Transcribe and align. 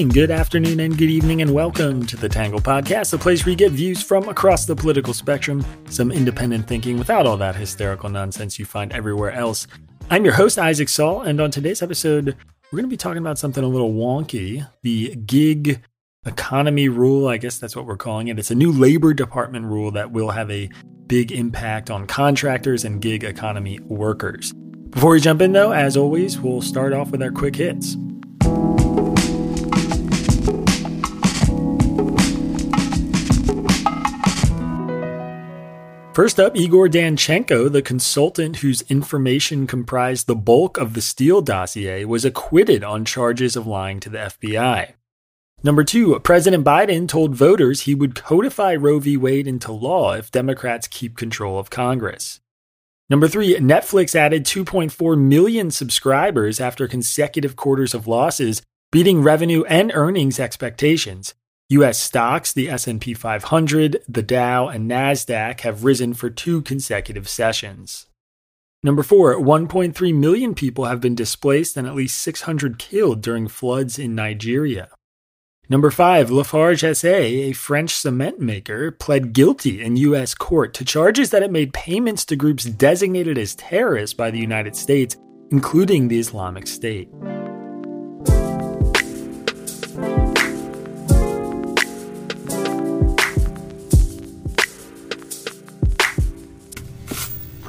Morning, 0.00 0.14
good 0.14 0.30
afternoon, 0.30 0.80
and 0.80 0.96
good 0.96 1.10
evening, 1.10 1.42
and 1.42 1.52
welcome 1.52 2.06
to 2.06 2.16
the 2.16 2.26
Tangle 2.26 2.58
Podcast, 2.58 3.10
the 3.10 3.18
place 3.18 3.44
where 3.44 3.50
you 3.50 3.56
get 3.56 3.70
views 3.70 4.02
from 4.02 4.30
across 4.30 4.64
the 4.64 4.74
political 4.74 5.12
spectrum, 5.12 5.62
some 5.90 6.10
independent 6.10 6.66
thinking 6.66 6.98
without 6.98 7.26
all 7.26 7.36
that 7.36 7.54
hysterical 7.54 8.08
nonsense 8.08 8.58
you 8.58 8.64
find 8.64 8.94
everywhere 8.94 9.30
else. 9.30 9.66
I'm 10.08 10.24
your 10.24 10.32
host, 10.32 10.58
Isaac 10.58 10.88
Saul, 10.88 11.20
and 11.20 11.38
on 11.38 11.50
today's 11.50 11.82
episode, 11.82 12.34
we're 12.72 12.78
going 12.78 12.84
to 12.84 12.88
be 12.88 12.96
talking 12.96 13.18
about 13.18 13.38
something 13.38 13.62
a 13.62 13.68
little 13.68 13.92
wonky 13.92 14.66
the 14.82 15.14
gig 15.16 15.82
economy 16.24 16.88
rule. 16.88 17.28
I 17.28 17.36
guess 17.36 17.58
that's 17.58 17.76
what 17.76 17.84
we're 17.84 17.98
calling 17.98 18.28
it. 18.28 18.38
It's 18.38 18.50
a 18.50 18.54
new 18.54 18.72
Labor 18.72 19.12
Department 19.12 19.66
rule 19.66 19.90
that 19.90 20.12
will 20.12 20.30
have 20.30 20.50
a 20.50 20.70
big 21.08 21.30
impact 21.30 21.90
on 21.90 22.06
contractors 22.06 22.86
and 22.86 23.02
gig 23.02 23.22
economy 23.22 23.78
workers. 23.80 24.54
Before 24.88 25.10
we 25.10 25.20
jump 25.20 25.42
in, 25.42 25.52
though, 25.52 25.72
as 25.72 25.98
always, 25.98 26.40
we'll 26.40 26.62
start 26.62 26.94
off 26.94 27.10
with 27.10 27.22
our 27.22 27.30
quick 27.30 27.56
hits. 27.56 27.98
First 36.20 36.38
up, 36.38 36.54
Igor 36.54 36.86
Danchenko, 36.88 37.72
the 37.72 37.80
consultant 37.80 38.56
whose 38.56 38.82
information 38.90 39.66
comprised 39.66 40.26
the 40.26 40.36
bulk 40.36 40.76
of 40.76 40.92
the 40.92 41.00
Steele 41.00 41.40
dossier, 41.40 42.04
was 42.04 42.26
acquitted 42.26 42.84
on 42.84 43.06
charges 43.06 43.56
of 43.56 43.66
lying 43.66 44.00
to 44.00 44.10
the 44.10 44.18
FBI. 44.18 44.92
Number 45.62 45.82
two, 45.82 46.20
President 46.20 46.62
Biden 46.62 47.08
told 47.08 47.34
voters 47.34 47.80
he 47.80 47.94
would 47.94 48.14
codify 48.14 48.74
Roe 48.74 48.98
v. 48.98 49.16
Wade 49.16 49.46
into 49.46 49.72
law 49.72 50.12
if 50.12 50.30
Democrats 50.30 50.86
keep 50.86 51.16
control 51.16 51.58
of 51.58 51.70
Congress. 51.70 52.40
Number 53.08 53.26
three, 53.26 53.54
Netflix 53.54 54.14
added 54.14 54.44
2.4 54.44 55.18
million 55.18 55.70
subscribers 55.70 56.60
after 56.60 56.86
consecutive 56.86 57.56
quarters 57.56 57.94
of 57.94 58.06
losses, 58.06 58.60
beating 58.92 59.22
revenue 59.22 59.64
and 59.64 59.90
earnings 59.94 60.38
expectations. 60.38 61.32
US 61.70 62.00
stocks, 62.00 62.52
the 62.52 62.68
S&P 62.68 63.14
500, 63.14 64.02
the 64.08 64.24
Dow, 64.24 64.66
and 64.66 64.90
Nasdaq 64.90 65.60
have 65.60 65.84
risen 65.84 66.14
for 66.14 66.28
two 66.28 66.62
consecutive 66.62 67.28
sessions. 67.28 68.06
Number 68.82 69.04
4, 69.04 69.36
1.3 69.36 70.14
million 70.14 70.54
people 70.54 70.86
have 70.86 71.00
been 71.00 71.14
displaced 71.14 71.76
and 71.76 71.86
at 71.86 71.94
least 71.94 72.18
600 72.18 72.78
killed 72.80 73.20
during 73.20 73.46
floods 73.46 74.00
in 74.00 74.16
Nigeria. 74.16 74.88
Number 75.68 75.92
5, 75.92 76.32
Lafarge 76.32 76.80
SA, 76.96 77.06
a 77.06 77.52
French 77.52 77.94
cement 77.94 78.40
maker, 78.40 78.90
pled 78.90 79.32
guilty 79.32 79.80
in 79.80 79.96
US 79.96 80.34
court 80.34 80.74
to 80.74 80.84
charges 80.84 81.30
that 81.30 81.44
it 81.44 81.52
made 81.52 81.72
payments 81.72 82.24
to 82.24 82.34
groups 82.34 82.64
designated 82.64 83.38
as 83.38 83.54
terrorists 83.54 84.14
by 84.14 84.32
the 84.32 84.40
United 84.40 84.74
States, 84.74 85.16
including 85.52 86.08
the 86.08 86.18
Islamic 86.18 86.66
State. 86.66 87.08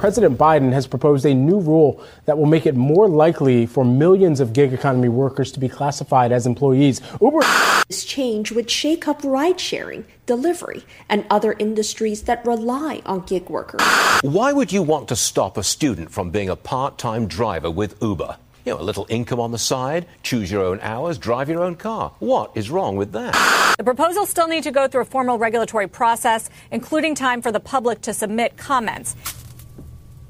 President 0.02 0.36
Biden 0.36 0.72
has 0.72 0.88
proposed 0.88 1.24
a 1.26 1.32
new 1.32 1.60
rule 1.60 2.02
that 2.24 2.36
will 2.36 2.46
make 2.46 2.66
it 2.66 2.74
more 2.74 3.06
likely 3.06 3.66
for 3.66 3.84
millions 3.84 4.40
of 4.40 4.52
gig 4.52 4.72
economy 4.72 5.08
workers 5.08 5.52
to 5.52 5.60
be 5.60 5.68
classified 5.68 6.32
as 6.32 6.44
employees. 6.44 7.00
Uber. 7.20 7.38
This 7.86 8.04
change 8.04 8.50
would 8.50 8.68
shake 8.68 9.06
up 9.06 9.22
ride 9.22 9.60
sharing, 9.60 10.04
delivery, 10.26 10.82
and 11.08 11.24
other 11.30 11.54
industries 11.56 12.22
that 12.22 12.44
rely 12.44 13.00
on 13.06 13.20
gig 13.26 13.48
workers. 13.48 13.80
Why 14.22 14.52
would 14.52 14.72
you 14.72 14.82
want 14.82 15.06
to 15.06 15.14
stop 15.14 15.56
a 15.56 15.62
student 15.62 16.10
from 16.10 16.32
being 16.32 16.48
a 16.48 16.56
part 16.56 16.98
time 16.98 17.28
driver 17.28 17.70
with 17.70 17.94
Uber? 18.02 18.38
You 18.64 18.74
know, 18.74 18.80
a 18.80 18.82
little 18.82 19.06
income 19.08 19.38
on 19.38 19.52
the 19.52 19.58
side, 19.58 20.06
choose 20.24 20.50
your 20.50 20.64
own 20.64 20.80
hours, 20.80 21.16
drive 21.16 21.48
your 21.48 21.62
own 21.62 21.76
car. 21.76 22.10
What 22.18 22.50
is 22.56 22.70
wrong 22.70 22.96
with 22.96 23.12
that? 23.12 23.34
The 23.78 23.84
proposals 23.84 24.30
still 24.30 24.48
need 24.48 24.64
to 24.64 24.72
go 24.72 24.88
through 24.88 25.02
a 25.02 25.04
formal 25.04 25.38
regulatory 25.38 25.86
process, 25.86 26.50
including 26.72 27.14
time 27.14 27.40
for 27.40 27.52
the 27.52 27.60
public 27.60 28.00
to 28.00 28.12
submit 28.12 28.56
comments. 28.56 29.14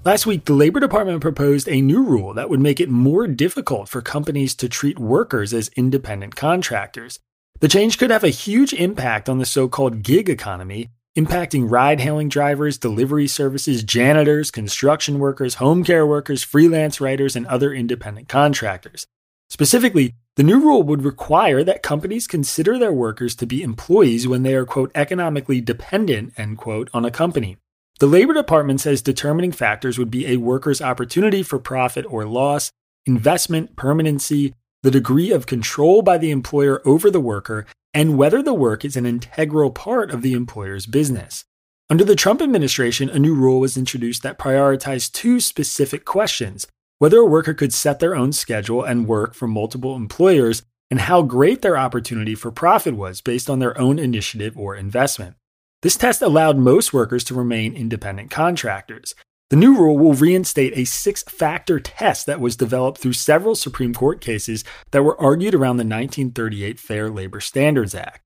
Last 0.05 0.27
week, 0.27 0.47
the 0.47 0.53
Labor 0.53 0.81
Department 0.81 1.21
proposed 1.21 1.69
a 1.69 1.81
new 1.81 2.03
rule 2.03 2.35
that 2.35 2.51
would 2.51 2.59
make 2.59 2.81
it 2.81 2.89
more 2.89 3.29
difficult 3.29 3.89
for 3.89 4.03
companies 4.03 4.53
to 4.57 4.69
treat 4.69 4.99
workers 4.99 5.55
as 5.55 5.71
independent 5.77 6.35
contractors. 6.35 7.21
The 7.61 7.69
change 7.69 7.99
could 7.99 8.11
have 8.11 8.25
a 8.25 8.29
huge 8.29 8.73
impact 8.73 9.29
on 9.29 9.39
the 9.39 9.47
so 9.47 9.69
called 9.69 10.03
gig 10.03 10.29
economy, 10.29 10.91
impacting 11.17 11.71
ride 11.71 12.01
hailing 12.01 12.29
drivers, 12.29 12.79
delivery 12.79 13.29
services, 13.29 13.85
janitors, 13.85 14.51
construction 14.51 15.21
workers, 15.21 15.55
home 15.55 15.85
care 15.85 16.05
workers, 16.05 16.43
freelance 16.43 17.01
writers, 17.01 17.37
and 17.37 17.47
other 17.47 17.73
independent 17.73 18.29
contractors. 18.29 19.07
Specifically, 19.51 20.17
the 20.35 20.43
new 20.43 20.59
rule 20.59 20.83
would 20.83 21.05
require 21.05 21.63
that 21.63 21.85
companies 21.85 22.27
consider 22.27 22.77
their 22.77 22.93
workers 22.93 23.37
to 23.37 23.47
be 23.47 23.63
employees 23.63 24.27
when 24.27 24.43
they 24.43 24.57
are, 24.57 24.67
quote, 24.67 24.91
economically 24.97 25.61
dependent, 25.61 26.33
end 26.37 26.59
quote, 26.59 26.91
on 26.93 27.05
a 27.05 27.11
company. 27.13 27.57
The 28.03 28.09
Labor 28.09 28.35
Department 28.35 28.81
says 28.81 29.01
determining 29.01 29.53
factors 29.53 29.97
would 29.97 30.11
be 30.11 30.27
a 30.27 30.39
worker's 30.39 30.83
opportunity 30.83 31.45
for 31.45 31.61
profit 31.61 32.05
or 32.09 32.27
loss, 32.27 32.73
investment, 33.07 33.77
permanency, 33.77 34.55
the 34.83 34.91
degree 34.91 35.31
of 35.31 35.47
control 35.47 36.03
by 36.03 36.19
the 36.19 36.33
employer 36.33 36.83
over 36.85 37.13
the 37.13 37.21
worker, 37.21 37.65
and 37.95 38.19
whether 38.19 38.43
the 38.43 38.55
work 38.55 38.85
is 38.85 38.97
an 38.97 39.07
integral 39.07 39.71
part 39.71 40.11
of 40.11 40.23
the 40.23 40.33
employer's 40.33 40.85
business. 40.85 41.45
Under 41.89 42.03
the 42.03 42.17
Trump 42.17 42.43
administration, 42.43 43.09
a 43.09 43.21
new 43.21 43.37
rule 43.37 43.61
was 43.61 43.77
introduced 43.77 44.25
that 44.25 44.37
prioritized 44.37 45.13
two 45.13 45.39
specific 45.39 46.05
questions 46.05 46.67
whether 46.99 47.19
a 47.19 47.25
worker 47.25 47.55
could 47.55 47.73
set 47.73 48.01
their 48.01 48.17
own 48.17 48.33
schedule 48.33 48.83
and 48.83 49.07
work 49.07 49.33
for 49.33 49.47
multiple 49.47 49.95
employers, 49.95 50.65
and 50.91 50.99
how 50.99 51.23
great 51.23 51.63
their 51.63 51.79
opportunity 51.79 52.35
for 52.35 52.51
profit 52.51 52.97
was 52.97 53.21
based 53.21 53.49
on 53.49 53.61
their 53.61 53.81
own 53.81 54.01
initiative 54.01 54.59
or 54.59 54.75
investment. 54.75 55.37
This 55.83 55.97
test 55.97 56.23
allowed 56.23 56.59
most 56.59 56.93
workers 56.93 57.25
to 57.25 57.35
remain 57.35 57.75
independent 57.75 58.31
contractors. 58.31 59.15
The 59.51 59.57
new 59.57 59.77
rule 59.77 59.99
will 59.99 60.15
reinstate 60.15 60.79
a 60.79 60.85
six 60.85 61.25
factor 61.25 61.81
test 61.81 62.25
that 62.27 62.41
was 62.41 62.57
developed 62.57 62.99
through 62.99 63.15
several 63.15 63.57
Supreme 63.57 63.93
Court 63.93 64.21
cases 64.21 64.65
that 64.93 65.03
were 65.03 65.21
argued 65.21 65.55
around 65.55 65.77
the 65.77 65.85
1938 65.85 66.79
Fair 66.79 67.11
Labor 67.11 67.41
Standards 67.41 67.95
Act. 67.97 68.21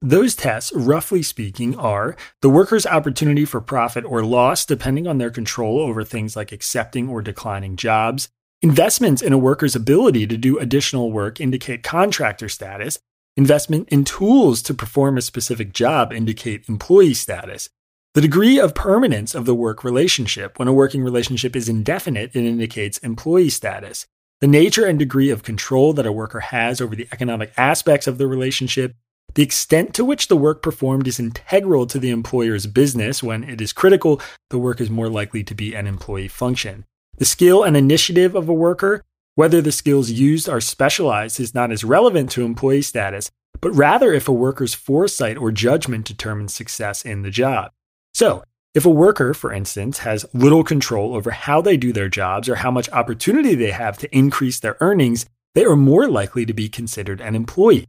Those 0.00 0.36
tests, 0.36 0.72
roughly 0.72 1.22
speaking, 1.22 1.76
are 1.76 2.16
the 2.42 2.48
worker's 2.48 2.86
opportunity 2.86 3.44
for 3.44 3.60
profit 3.60 4.04
or 4.04 4.24
loss 4.24 4.64
depending 4.64 5.08
on 5.08 5.18
their 5.18 5.30
control 5.30 5.80
over 5.80 6.04
things 6.04 6.36
like 6.36 6.52
accepting 6.52 7.08
or 7.08 7.22
declining 7.22 7.74
jobs. 7.76 8.28
Investments 8.62 9.20
in 9.20 9.32
a 9.32 9.38
worker's 9.38 9.74
ability 9.74 10.26
to 10.28 10.36
do 10.36 10.58
additional 10.58 11.10
work 11.10 11.40
indicate 11.40 11.82
contractor 11.82 12.48
status, 12.48 13.00
Investment 13.36 13.88
in 13.88 14.04
tools 14.04 14.62
to 14.62 14.72
perform 14.72 15.18
a 15.18 15.22
specific 15.22 15.72
job 15.72 16.12
indicate 16.12 16.68
employee 16.68 17.14
status. 17.14 17.68
The 18.12 18.20
degree 18.20 18.60
of 18.60 18.76
permanence 18.76 19.34
of 19.34 19.44
the 19.44 19.56
work 19.56 19.82
relationship. 19.82 20.56
When 20.56 20.68
a 20.68 20.72
working 20.72 21.02
relationship 21.02 21.56
is 21.56 21.68
indefinite, 21.68 22.30
it 22.36 22.44
indicates 22.44 22.98
employee 22.98 23.50
status. 23.50 24.06
The 24.40 24.46
nature 24.46 24.86
and 24.86 25.00
degree 25.00 25.30
of 25.30 25.42
control 25.42 25.92
that 25.94 26.06
a 26.06 26.12
worker 26.12 26.38
has 26.38 26.80
over 26.80 26.94
the 26.94 27.08
economic 27.10 27.52
aspects 27.56 28.06
of 28.06 28.18
the 28.18 28.28
relationship. 28.28 28.94
The 29.34 29.42
extent 29.42 29.94
to 29.94 30.04
which 30.04 30.28
the 30.28 30.36
work 30.36 30.62
performed 30.62 31.08
is 31.08 31.18
integral 31.18 31.86
to 31.88 31.98
the 31.98 32.10
employer's 32.10 32.68
business. 32.68 33.20
When 33.20 33.42
it 33.42 33.60
is 33.60 33.72
critical, 33.72 34.20
the 34.50 34.60
work 34.60 34.80
is 34.80 34.90
more 34.90 35.08
likely 35.08 35.42
to 35.42 35.56
be 35.56 35.74
an 35.74 35.88
employee 35.88 36.28
function. 36.28 36.84
The 37.18 37.24
skill 37.24 37.64
and 37.64 37.76
initiative 37.76 38.36
of 38.36 38.48
a 38.48 38.54
worker. 38.54 39.02
Whether 39.36 39.60
the 39.60 39.72
skills 39.72 40.12
used 40.12 40.48
are 40.48 40.60
specialized 40.60 41.40
is 41.40 41.54
not 41.54 41.72
as 41.72 41.82
relevant 41.82 42.30
to 42.32 42.44
employee 42.44 42.82
status, 42.82 43.32
but 43.60 43.72
rather 43.72 44.12
if 44.12 44.28
a 44.28 44.32
worker's 44.32 44.74
foresight 44.74 45.36
or 45.36 45.50
judgment 45.50 46.06
determines 46.06 46.54
success 46.54 47.04
in 47.04 47.22
the 47.22 47.32
job. 47.32 47.72
So, 48.12 48.44
if 48.74 48.86
a 48.86 48.90
worker, 48.90 49.34
for 49.34 49.52
instance, 49.52 49.98
has 49.98 50.24
little 50.32 50.62
control 50.62 51.16
over 51.16 51.32
how 51.32 51.60
they 51.60 51.76
do 51.76 51.92
their 51.92 52.08
jobs 52.08 52.48
or 52.48 52.56
how 52.56 52.70
much 52.70 52.88
opportunity 52.90 53.56
they 53.56 53.72
have 53.72 53.98
to 53.98 54.16
increase 54.16 54.60
their 54.60 54.76
earnings, 54.80 55.26
they 55.56 55.64
are 55.64 55.74
more 55.74 56.06
likely 56.08 56.46
to 56.46 56.52
be 56.52 56.68
considered 56.68 57.20
an 57.20 57.34
employee. 57.34 57.88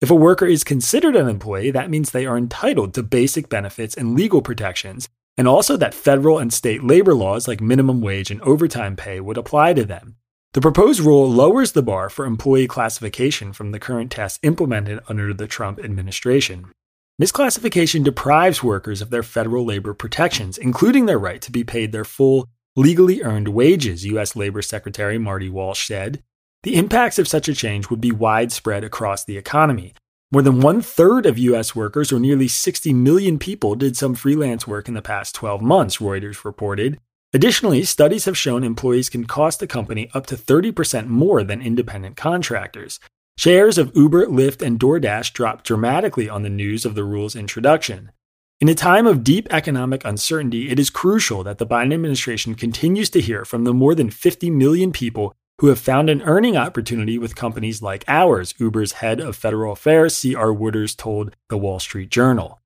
If 0.00 0.10
a 0.10 0.14
worker 0.14 0.46
is 0.46 0.64
considered 0.64 1.14
an 1.14 1.28
employee, 1.28 1.70
that 1.72 1.90
means 1.90 2.10
they 2.10 2.24
are 2.24 2.38
entitled 2.38 2.94
to 2.94 3.02
basic 3.02 3.50
benefits 3.50 3.94
and 3.94 4.14
legal 4.14 4.40
protections, 4.40 5.10
and 5.36 5.46
also 5.46 5.76
that 5.76 5.94
federal 5.94 6.38
and 6.38 6.52
state 6.52 6.82
labor 6.82 7.14
laws 7.14 7.46
like 7.46 7.60
minimum 7.60 8.00
wage 8.00 8.30
and 8.30 8.40
overtime 8.42 8.96
pay 8.96 9.20
would 9.20 9.36
apply 9.36 9.74
to 9.74 9.84
them. 9.84 10.16
The 10.56 10.62
proposed 10.62 11.00
rule 11.00 11.30
lowers 11.30 11.72
the 11.72 11.82
bar 11.82 12.08
for 12.08 12.24
employee 12.24 12.66
classification 12.66 13.52
from 13.52 13.72
the 13.72 13.78
current 13.78 14.10
test 14.10 14.40
implemented 14.42 15.00
under 15.06 15.34
the 15.34 15.46
Trump 15.46 15.78
administration. 15.78 16.72
Misclassification 17.20 18.02
deprives 18.02 18.62
workers 18.62 19.02
of 19.02 19.10
their 19.10 19.22
federal 19.22 19.66
labor 19.66 19.92
protections, 19.92 20.56
including 20.56 21.04
their 21.04 21.18
right 21.18 21.42
to 21.42 21.52
be 21.52 21.62
paid 21.62 21.92
their 21.92 22.06
full 22.06 22.48
legally 22.74 23.22
earned 23.22 23.48
wages, 23.48 24.06
U.S. 24.06 24.34
Labor 24.34 24.62
Secretary 24.62 25.18
Marty 25.18 25.50
Walsh 25.50 25.86
said. 25.86 26.22
The 26.62 26.76
impacts 26.76 27.18
of 27.18 27.28
such 27.28 27.50
a 27.50 27.54
change 27.54 27.90
would 27.90 28.00
be 28.00 28.10
widespread 28.10 28.82
across 28.82 29.26
the 29.26 29.36
economy. 29.36 29.92
More 30.32 30.40
than 30.40 30.62
one 30.62 30.80
third 30.80 31.26
of 31.26 31.36
U.S. 31.36 31.76
workers, 31.76 32.10
or 32.10 32.18
nearly 32.18 32.48
60 32.48 32.94
million 32.94 33.38
people, 33.38 33.74
did 33.74 33.94
some 33.94 34.14
freelance 34.14 34.66
work 34.66 34.88
in 34.88 34.94
the 34.94 35.02
past 35.02 35.34
12 35.34 35.60
months, 35.60 35.98
Reuters 35.98 36.46
reported. 36.46 36.98
Additionally, 37.32 37.82
studies 37.84 38.24
have 38.24 38.38
shown 38.38 38.64
employees 38.64 39.10
can 39.10 39.24
cost 39.24 39.62
a 39.62 39.66
company 39.66 40.10
up 40.14 40.26
to 40.26 40.36
30% 40.36 41.08
more 41.08 41.42
than 41.42 41.60
independent 41.60 42.16
contractors. 42.16 43.00
Shares 43.36 43.76
of 43.76 43.94
Uber, 43.94 44.26
Lyft, 44.26 44.62
and 44.62 44.78
DoorDash 44.78 45.32
dropped 45.32 45.66
dramatically 45.66 46.28
on 46.28 46.42
the 46.42 46.48
news 46.48 46.84
of 46.84 46.94
the 46.94 47.04
rule's 47.04 47.36
introduction. 47.36 48.12
In 48.58 48.70
a 48.70 48.74
time 48.74 49.06
of 49.06 49.22
deep 49.22 49.46
economic 49.50 50.02
uncertainty, 50.06 50.70
it 50.70 50.78
is 50.78 50.88
crucial 50.88 51.44
that 51.44 51.58
the 51.58 51.66
Biden 51.66 51.92
administration 51.92 52.54
continues 52.54 53.10
to 53.10 53.20
hear 53.20 53.44
from 53.44 53.64
the 53.64 53.74
more 53.74 53.94
than 53.94 54.08
50 54.08 54.48
million 54.48 54.92
people 54.92 55.34
who 55.60 55.66
have 55.66 55.78
found 55.78 56.08
an 56.08 56.22
earning 56.22 56.56
opportunity 56.56 57.18
with 57.18 57.36
companies 57.36 57.82
like 57.82 58.04
ours, 58.08 58.54
Uber's 58.58 58.92
head 58.92 59.20
of 59.20 59.36
federal 59.36 59.72
affairs, 59.72 60.16
C.R. 60.16 60.54
Wooters, 60.54 60.94
told 60.94 61.36
the 61.50 61.58
Wall 61.58 61.78
Street 61.78 62.10
Journal. 62.10 62.62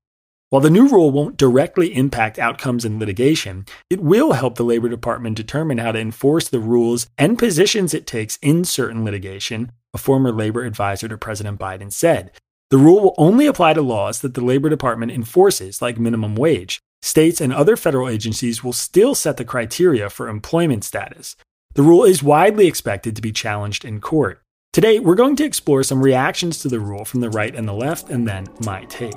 While 0.50 0.62
the 0.62 0.68
new 0.68 0.88
rule 0.88 1.12
won't 1.12 1.36
directly 1.36 1.94
impact 1.94 2.36
outcomes 2.36 2.84
in 2.84 2.98
litigation, 2.98 3.66
it 3.88 4.00
will 4.00 4.32
help 4.32 4.56
the 4.56 4.64
Labor 4.64 4.88
Department 4.88 5.36
determine 5.36 5.78
how 5.78 5.92
to 5.92 6.00
enforce 6.00 6.48
the 6.48 6.58
rules 6.58 7.06
and 7.16 7.38
positions 7.38 7.94
it 7.94 8.04
takes 8.04 8.36
in 8.42 8.64
certain 8.64 9.04
litigation, 9.04 9.70
a 9.94 9.98
former 9.98 10.32
labor 10.32 10.64
advisor 10.64 11.06
to 11.06 11.16
President 11.16 11.60
Biden 11.60 11.92
said. 11.92 12.32
The 12.70 12.78
rule 12.78 13.00
will 13.00 13.14
only 13.16 13.46
apply 13.46 13.74
to 13.74 13.80
laws 13.80 14.22
that 14.22 14.34
the 14.34 14.44
Labor 14.44 14.68
Department 14.68 15.12
enforces, 15.12 15.80
like 15.80 16.00
minimum 16.00 16.34
wage. 16.34 16.80
States 17.00 17.40
and 17.40 17.52
other 17.52 17.76
federal 17.76 18.08
agencies 18.08 18.64
will 18.64 18.72
still 18.72 19.14
set 19.14 19.36
the 19.36 19.44
criteria 19.44 20.10
for 20.10 20.28
employment 20.28 20.82
status. 20.82 21.36
The 21.74 21.82
rule 21.82 22.02
is 22.02 22.24
widely 22.24 22.66
expected 22.66 23.14
to 23.14 23.22
be 23.22 23.30
challenged 23.30 23.84
in 23.84 24.00
court. 24.00 24.42
Today, 24.72 24.98
we're 24.98 25.14
going 25.14 25.36
to 25.36 25.44
explore 25.44 25.84
some 25.84 26.02
reactions 26.02 26.58
to 26.58 26.68
the 26.68 26.80
rule 26.80 27.04
from 27.04 27.20
the 27.20 27.30
right 27.30 27.54
and 27.54 27.68
the 27.68 27.72
left, 27.72 28.10
and 28.10 28.26
then 28.26 28.48
my 28.64 28.84
take. 28.86 29.14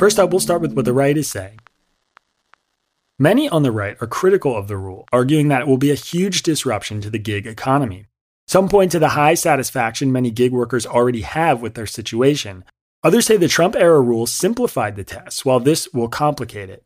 First 0.00 0.18
up, 0.18 0.30
we'll 0.30 0.40
start 0.40 0.62
with 0.62 0.72
what 0.72 0.86
the 0.86 0.94
right 0.94 1.14
is 1.14 1.28
saying. 1.28 1.58
Many 3.18 3.50
on 3.50 3.62
the 3.62 3.70
right 3.70 3.98
are 4.00 4.06
critical 4.06 4.56
of 4.56 4.66
the 4.66 4.78
rule, 4.78 5.06
arguing 5.12 5.48
that 5.48 5.60
it 5.60 5.66
will 5.66 5.76
be 5.76 5.90
a 5.90 5.94
huge 5.94 6.42
disruption 6.42 7.02
to 7.02 7.10
the 7.10 7.18
gig 7.18 7.46
economy. 7.46 8.06
Some 8.48 8.70
point 8.70 8.92
to 8.92 8.98
the 8.98 9.10
high 9.10 9.34
satisfaction 9.34 10.10
many 10.10 10.30
gig 10.30 10.52
workers 10.52 10.86
already 10.86 11.20
have 11.20 11.60
with 11.60 11.74
their 11.74 11.84
situation. 11.84 12.64
Others 13.04 13.26
say 13.26 13.36
the 13.36 13.46
Trump 13.46 13.76
era 13.76 14.00
rule 14.00 14.26
simplified 14.26 14.96
the 14.96 15.04
test, 15.04 15.44
while 15.44 15.60
this 15.60 15.86
will 15.92 16.08
complicate 16.08 16.70
it. 16.70 16.82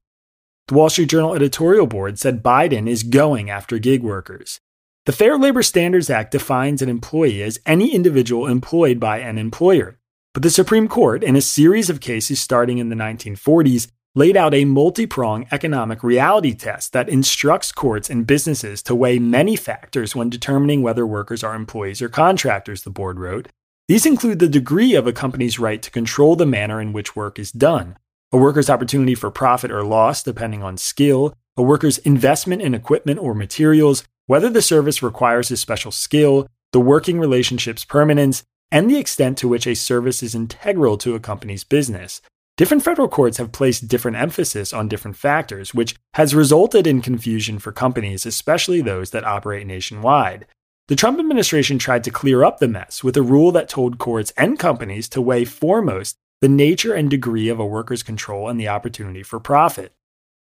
The 0.67 0.75
Wall 0.75 0.90
Street 0.90 1.08
Journal 1.10 1.37
editorial 1.37 1.87
board 1.87 2.19
said 2.19 2.43
Biden 2.43 2.88
is 2.88 3.05
going 3.05 3.49
after 3.49 3.78
gig 3.78 4.02
workers. 4.02 4.58
The 5.06 5.12
Fair 5.12 5.38
Labor 5.38 5.62
Standards 5.62 6.10
Act 6.10 6.32
defines 6.32 6.82
an 6.82 6.88
employee 6.88 7.44
as 7.44 7.60
any 7.64 7.94
individual 7.94 8.49
employed 8.49 8.99
by 8.99 9.19
an 9.19 9.38
employer. 9.38 10.00
But 10.34 10.42
the 10.42 10.50
Supreme 10.50 10.88
Court, 10.88 11.22
in 11.22 11.36
a 11.36 11.40
series 11.40 11.88
of 11.88 12.00
cases 12.00 12.40
starting 12.40 12.78
in 12.78 12.88
the 12.88 12.96
1940s, 12.96 13.86
laid 14.16 14.36
out 14.36 14.52
a 14.52 14.64
multi 14.64 15.06
pronged 15.06 15.46
economic 15.52 16.02
reality 16.02 16.54
test 16.54 16.92
that 16.92 17.08
instructs 17.08 17.70
courts 17.70 18.10
and 18.10 18.26
businesses 18.26 18.82
to 18.82 18.96
weigh 18.96 19.20
many 19.20 19.54
factors 19.54 20.16
when 20.16 20.28
determining 20.28 20.82
whether 20.82 21.06
workers 21.06 21.44
are 21.44 21.54
employees 21.54 22.02
or 22.02 22.08
contractors, 22.08 22.82
the 22.82 22.90
board 22.90 23.20
wrote. 23.20 23.48
These 23.86 24.06
include 24.06 24.40
the 24.40 24.48
degree 24.48 24.96
of 24.96 25.06
a 25.06 25.12
company's 25.12 25.60
right 25.60 25.81
to 25.81 25.90
control 25.90 26.34
the 26.34 26.46
manner 26.46 26.81
in 26.81 26.92
which 26.92 27.14
work 27.14 27.38
is 27.38 27.52
done, 27.52 27.96
a 28.32 28.36
worker's 28.36 28.69
opportunity 28.69 29.14
for 29.14 29.31
profit 29.31 29.70
or 29.70 29.84
loss 29.84 30.20
depending 30.20 30.64
on 30.64 30.76
skill, 30.78 31.36
a 31.56 31.62
worker's 31.62 31.98
investment 31.98 32.60
in 32.60 32.75
equipment 32.75 33.20
or 33.20 33.36
materials, 33.36 34.02
whether 34.26 34.50
the 34.50 34.62
service 34.62 35.00
requires 35.00 35.52
a 35.52 35.56
special 35.56 35.92
skill, 35.92 36.48
the 36.72 36.81
working 36.81 37.20
relationship's 37.20 37.84
permanence, 37.84 38.42
and 38.75 38.91
the 38.91 38.99
extent 38.99 39.38
to 39.38 39.47
which 39.47 39.69
a 39.69 39.75
service 39.76 40.21
is 40.21 40.35
integral 40.35 40.99
to 40.99 41.15
a 41.15 41.21
company's 41.21 41.62
business. 41.62 42.21
Different 42.56 42.82
federal 42.82 43.06
courts 43.06 43.38
have 43.38 43.53
placed 43.53 43.87
different 43.87 44.17
emphasis 44.17 44.73
on 44.73 44.88
different 44.88 45.17
factors, 45.17 45.73
which 45.73 45.94
has 46.15 46.35
resulted 46.35 46.85
in 46.85 47.00
confusion 47.00 47.61
for 47.61 47.71
companies, 47.71 48.26
especially 48.26 48.81
those 48.81 49.11
that 49.11 49.23
operate 49.23 49.65
nationwide. 49.65 50.47
The 50.88 50.97
Trump 50.97 51.21
administration 51.21 51.79
tried 51.79 52.03
to 52.03 52.11
clear 52.11 52.43
up 52.43 52.59
the 52.59 52.67
mess 52.67 53.05
with 53.05 53.17
a 53.17 53.23
rule 53.23 53.53
that 53.53 53.69
told 53.69 53.99
courts 53.99 54.32
and 54.37 54.59
companies 54.59 55.09
to 55.11 55.23
weigh 55.23 55.44
foremost 55.44 56.17
the 56.41 56.49
nature 56.49 56.94
and 56.94 57.09
degree 57.09 57.49
of 57.49 57.61
a 57.61 57.67
worker's 57.67 58.03
control 58.03 58.49
and 58.49 58.59
the 58.59 58.69
opportunity 58.69 59.23
for 59.23 59.38
profit. 59.38 59.93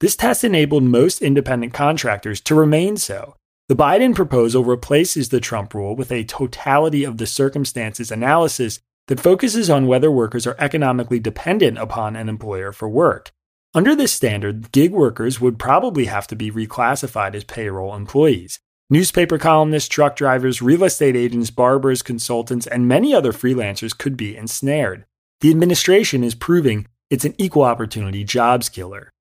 This 0.01 0.15
test 0.15 0.45
enabled 0.45 0.83
most 0.83 1.23
independent 1.23 1.73
contractors 1.73 2.43
to 2.43 2.55
remain 2.55 2.99
so, 2.99 3.37
the 3.71 3.77
Biden 3.77 4.17
proposal 4.17 4.65
replaces 4.65 5.29
the 5.29 5.39
Trump 5.39 5.75
rule 5.75 5.95
with 5.95 6.11
a 6.11 6.25
totality 6.25 7.05
of 7.05 7.19
the 7.19 7.27
circumstances 7.27 8.11
analysis 8.11 8.81
that 9.07 9.21
focuses 9.21 9.71
on 9.71 9.87
whether 9.87 10.11
workers 10.11 10.45
are 10.45 10.57
economically 10.59 11.21
dependent 11.21 11.79
upon 11.79 12.17
an 12.17 12.29
employer 12.29 12.73
for 12.73 12.89
work. 12.89 13.31
Under 13.73 13.95
this 13.95 14.13
standard, 14.13 14.73
gig 14.73 14.91
workers 14.91 15.41
would 15.41 15.57
probably 15.57 16.07
have 16.07 16.27
to 16.27 16.35
be 16.35 16.51
reclassified 16.51 17.37
as 17.37 17.45
payroll 17.45 17.95
employees. 17.95 18.59
Newspaper 18.91 19.39
columnists, 19.39 19.89
truck 19.89 20.17
drivers, 20.17 20.61
real 20.61 20.83
estate 20.83 21.15
agents, 21.15 21.53
barbers, 21.53 22.03
consultants, 22.03 22.67
and 22.67 22.89
many 22.89 23.15
other 23.15 23.33
freelancers 23.33 23.97
could 23.97 24.17
be 24.17 24.37
ensnared. 24.37 25.05
The 25.43 25.51
administration 25.51 26.25
is 26.25 26.35
proving 26.35 26.89
it's 27.09 27.25
an 27.25 27.37
equal 27.39 27.63
opportunity 27.63 28.25
jobs 28.25 28.69
killer. 28.69 29.13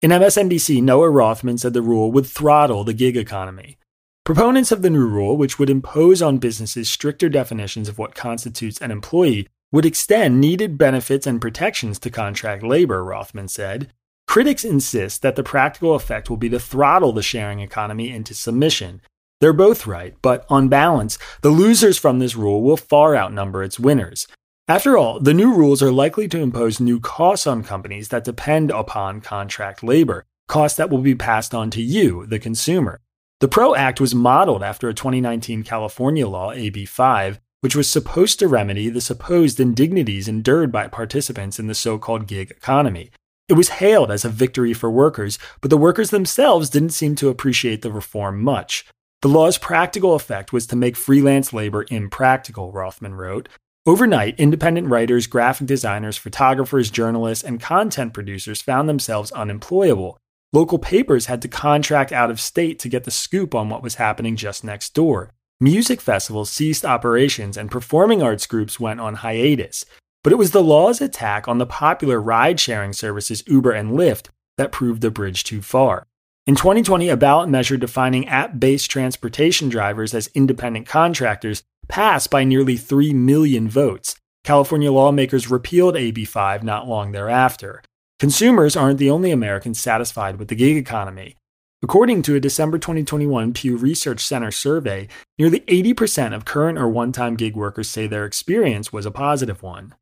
In 0.00 0.12
MSNBC, 0.12 0.80
Noah 0.80 1.10
Rothman 1.10 1.58
said 1.58 1.72
the 1.72 1.82
rule 1.82 2.12
would 2.12 2.24
throttle 2.24 2.84
the 2.84 2.92
gig 2.92 3.16
economy. 3.16 3.78
Proponents 4.24 4.70
of 4.70 4.82
the 4.82 4.90
new 4.90 5.04
rule, 5.04 5.36
which 5.36 5.58
would 5.58 5.68
impose 5.68 6.22
on 6.22 6.38
businesses 6.38 6.88
stricter 6.88 7.28
definitions 7.28 7.88
of 7.88 7.98
what 7.98 8.14
constitutes 8.14 8.80
an 8.80 8.92
employee, 8.92 9.48
would 9.72 9.84
extend 9.84 10.40
needed 10.40 10.78
benefits 10.78 11.26
and 11.26 11.40
protections 11.40 11.98
to 11.98 12.10
contract 12.10 12.62
labor, 12.62 13.02
Rothman 13.02 13.48
said. 13.48 13.92
Critics 14.28 14.64
insist 14.64 15.22
that 15.22 15.34
the 15.34 15.42
practical 15.42 15.96
effect 15.96 16.30
will 16.30 16.36
be 16.36 16.48
to 16.50 16.60
throttle 16.60 17.12
the 17.12 17.20
sharing 17.20 17.58
economy 17.58 18.12
into 18.12 18.34
submission. 18.34 19.00
They're 19.40 19.52
both 19.52 19.84
right, 19.84 20.14
but 20.22 20.46
on 20.48 20.68
balance, 20.68 21.18
the 21.40 21.50
losers 21.50 21.98
from 21.98 22.20
this 22.20 22.36
rule 22.36 22.62
will 22.62 22.76
far 22.76 23.16
outnumber 23.16 23.64
its 23.64 23.80
winners. 23.80 24.28
After 24.70 24.98
all, 24.98 25.18
the 25.18 25.32
new 25.32 25.54
rules 25.54 25.82
are 25.82 25.90
likely 25.90 26.28
to 26.28 26.40
impose 26.40 26.78
new 26.78 27.00
costs 27.00 27.46
on 27.46 27.64
companies 27.64 28.08
that 28.08 28.24
depend 28.24 28.70
upon 28.70 29.22
contract 29.22 29.82
labor, 29.82 30.26
costs 30.46 30.76
that 30.76 30.90
will 30.90 30.98
be 30.98 31.14
passed 31.14 31.54
on 31.54 31.70
to 31.70 31.80
you, 31.80 32.26
the 32.26 32.38
consumer. 32.38 33.00
The 33.40 33.48
PRO 33.48 33.74
Act 33.74 33.98
was 33.98 34.14
modeled 34.14 34.62
after 34.62 34.86
a 34.86 34.92
2019 34.92 35.62
California 35.62 36.28
law, 36.28 36.52
AB 36.52 36.84
5, 36.84 37.40
which 37.62 37.74
was 37.74 37.88
supposed 37.88 38.38
to 38.40 38.46
remedy 38.46 38.90
the 38.90 39.00
supposed 39.00 39.58
indignities 39.58 40.28
endured 40.28 40.70
by 40.70 40.86
participants 40.86 41.58
in 41.58 41.66
the 41.66 41.74
so 41.74 41.96
called 41.98 42.26
gig 42.26 42.50
economy. 42.50 43.10
It 43.48 43.54
was 43.54 43.70
hailed 43.70 44.10
as 44.10 44.26
a 44.26 44.28
victory 44.28 44.74
for 44.74 44.90
workers, 44.90 45.38
but 45.62 45.70
the 45.70 45.78
workers 45.78 46.10
themselves 46.10 46.68
didn't 46.68 46.90
seem 46.90 47.14
to 47.14 47.30
appreciate 47.30 47.80
the 47.80 47.90
reform 47.90 48.42
much. 48.42 48.84
The 49.22 49.28
law's 49.28 49.56
practical 49.56 50.14
effect 50.14 50.52
was 50.52 50.66
to 50.66 50.76
make 50.76 50.94
freelance 50.94 51.54
labor 51.54 51.86
impractical, 51.90 52.70
Rothman 52.70 53.14
wrote. 53.14 53.48
Overnight, 53.88 54.38
independent 54.38 54.88
writers, 54.88 55.26
graphic 55.26 55.66
designers, 55.66 56.18
photographers, 56.18 56.90
journalists, 56.90 57.42
and 57.42 57.58
content 57.58 58.12
producers 58.12 58.60
found 58.60 58.86
themselves 58.86 59.32
unemployable. 59.32 60.18
Local 60.52 60.78
papers 60.78 61.24
had 61.24 61.40
to 61.40 61.48
contract 61.48 62.12
out 62.12 62.30
of 62.30 62.38
state 62.38 62.78
to 62.80 62.90
get 62.90 63.04
the 63.04 63.10
scoop 63.10 63.54
on 63.54 63.70
what 63.70 63.82
was 63.82 63.94
happening 63.94 64.36
just 64.36 64.62
next 64.62 64.92
door. 64.92 65.32
Music 65.58 66.02
festivals 66.02 66.50
ceased 66.50 66.84
operations 66.84 67.56
and 67.56 67.70
performing 67.70 68.22
arts 68.22 68.46
groups 68.46 68.78
went 68.78 69.00
on 69.00 69.14
hiatus. 69.14 69.86
But 70.22 70.34
it 70.34 70.36
was 70.36 70.50
the 70.50 70.62
law's 70.62 71.00
attack 71.00 71.48
on 71.48 71.56
the 71.56 71.64
popular 71.64 72.20
ride 72.20 72.60
sharing 72.60 72.92
services 72.92 73.42
Uber 73.46 73.72
and 73.72 73.92
Lyft 73.92 74.26
that 74.58 74.70
proved 74.70 75.00
the 75.00 75.10
bridge 75.10 75.44
too 75.44 75.62
far. 75.62 76.06
In 76.48 76.54
2020, 76.54 77.10
a 77.10 77.16
ballot 77.18 77.50
measure 77.50 77.76
defining 77.76 78.26
app 78.26 78.58
based 78.58 78.90
transportation 78.90 79.68
drivers 79.68 80.14
as 80.14 80.30
independent 80.34 80.86
contractors 80.86 81.62
passed 81.88 82.30
by 82.30 82.42
nearly 82.42 82.78
3 82.78 83.12
million 83.12 83.68
votes. 83.68 84.16
California 84.44 84.90
lawmakers 84.90 85.50
repealed 85.50 85.94
AB 85.94 86.24
5 86.24 86.64
not 86.64 86.88
long 86.88 87.12
thereafter. 87.12 87.82
Consumers 88.18 88.76
aren't 88.76 88.98
the 88.98 89.10
only 89.10 89.30
Americans 89.30 89.78
satisfied 89.78 90.38
with 90.38 90.48
the 90.48 90.54
gig 90.54 90.78
economy. 90.78 91.36
According 91.82 92.22
to 92.22 92.34
a 92.34 92.40
December 92.40 92.78
2021 92.78 93.52
Pew 93.52 93.76
Research 93.76 94.24
Center 94.24 94.50
survey, 94.50 95.06
nearly 95.38 95.60
80% 95.60 96.34
of 96.34 96.46
current 96.46 96.78
or 96.78 96.88
one 96.88 97.12
time 97.12 97.36
gig 97.36 97.56
workers 97.56 97.90
say 97.90 98.06
their 98.06 98.24
experience 98.24 98.90
was 98.90 99.04
a 99.04 99.10
positive 99.10 99.62
one. 99.62 99.94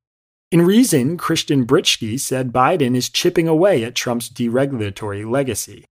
In 0.53 0.63
Reason, 0.63 1.17
Christian 1.17 1.67
Britschgi 1.67 2.21
said 2.21 2.53
Biden 2.53 2.95
is 2.95 3.09
chipping 3.09 3.49
away 3.49 3.83
at 3.83 3.97
Trump's 3.97 4.31
deregulatory 4.31 5.29
legacy. 5.29 5.87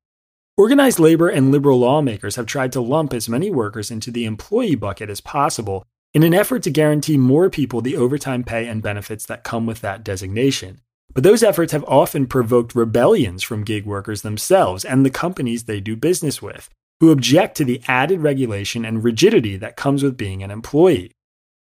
Organized 0.57 0.99
labor 0.99 1.27
and 1.27 1.51
liberal 1.51 1.79
lawmakers 1.79 2.37
have 2.37 2.45
tried 2.45 2.71
to 2.71 2.79
lump 2.79 3.13
as 3.13 3.27
many 3.27 3.51
workers 3.51 3.91
into 3.91 4.09
the 4.09 4.23
employee 4.23 4.75
bucket 4.75 5.09
as 5.09 5.19
possible 5.19 5.85
in 6.13 6.23
an 6.23 6.33
effort 6.33 6.63
to 6.63 6.69
guarantee 6.69 7.17
more 7.17 7.49
people 7.49 7.81
the 7.81 7.97
overtime 7.97 8.41
pay 8.41 8.65
and 8.65 8.81
benefits 8.81 9.25
that 9.25 9.43
come 9.43 9.65
with 9.65 9.81
that 9.81 10.01
designation. 10.01 10.79
But 11.13 11.23
those 11.23 11.43
efforts 11.43 11.73
have 11.73 11.83
often 11.83 12.25
provoked 12.25 12.73
rebellions 12.73 13.43
from 13.43 13.65
gig 13.65 13.85
workers 13.85 14.21
themselves 14.21 14.85
and 14.85 15.05
the 15.05 15.09
companies 15.09 15.65
they 15.65 15.81
do 15.81 15.97
business 15.97 16.41
with, 16.41 16.69
who 17.01 17.11
object 17.11 17.57
to 17.57 17.65
the 17.65 17.81
added 17.89 18.21
regulation 18.21 18.85
and 18.85 19.03
rigidity 19.03 19.57
that 19.57 19.75
comes 19.75 20.03
with 20.03 20.15
being 20.15 20.41
an 20.41 20.51
employee. 20.51 21.11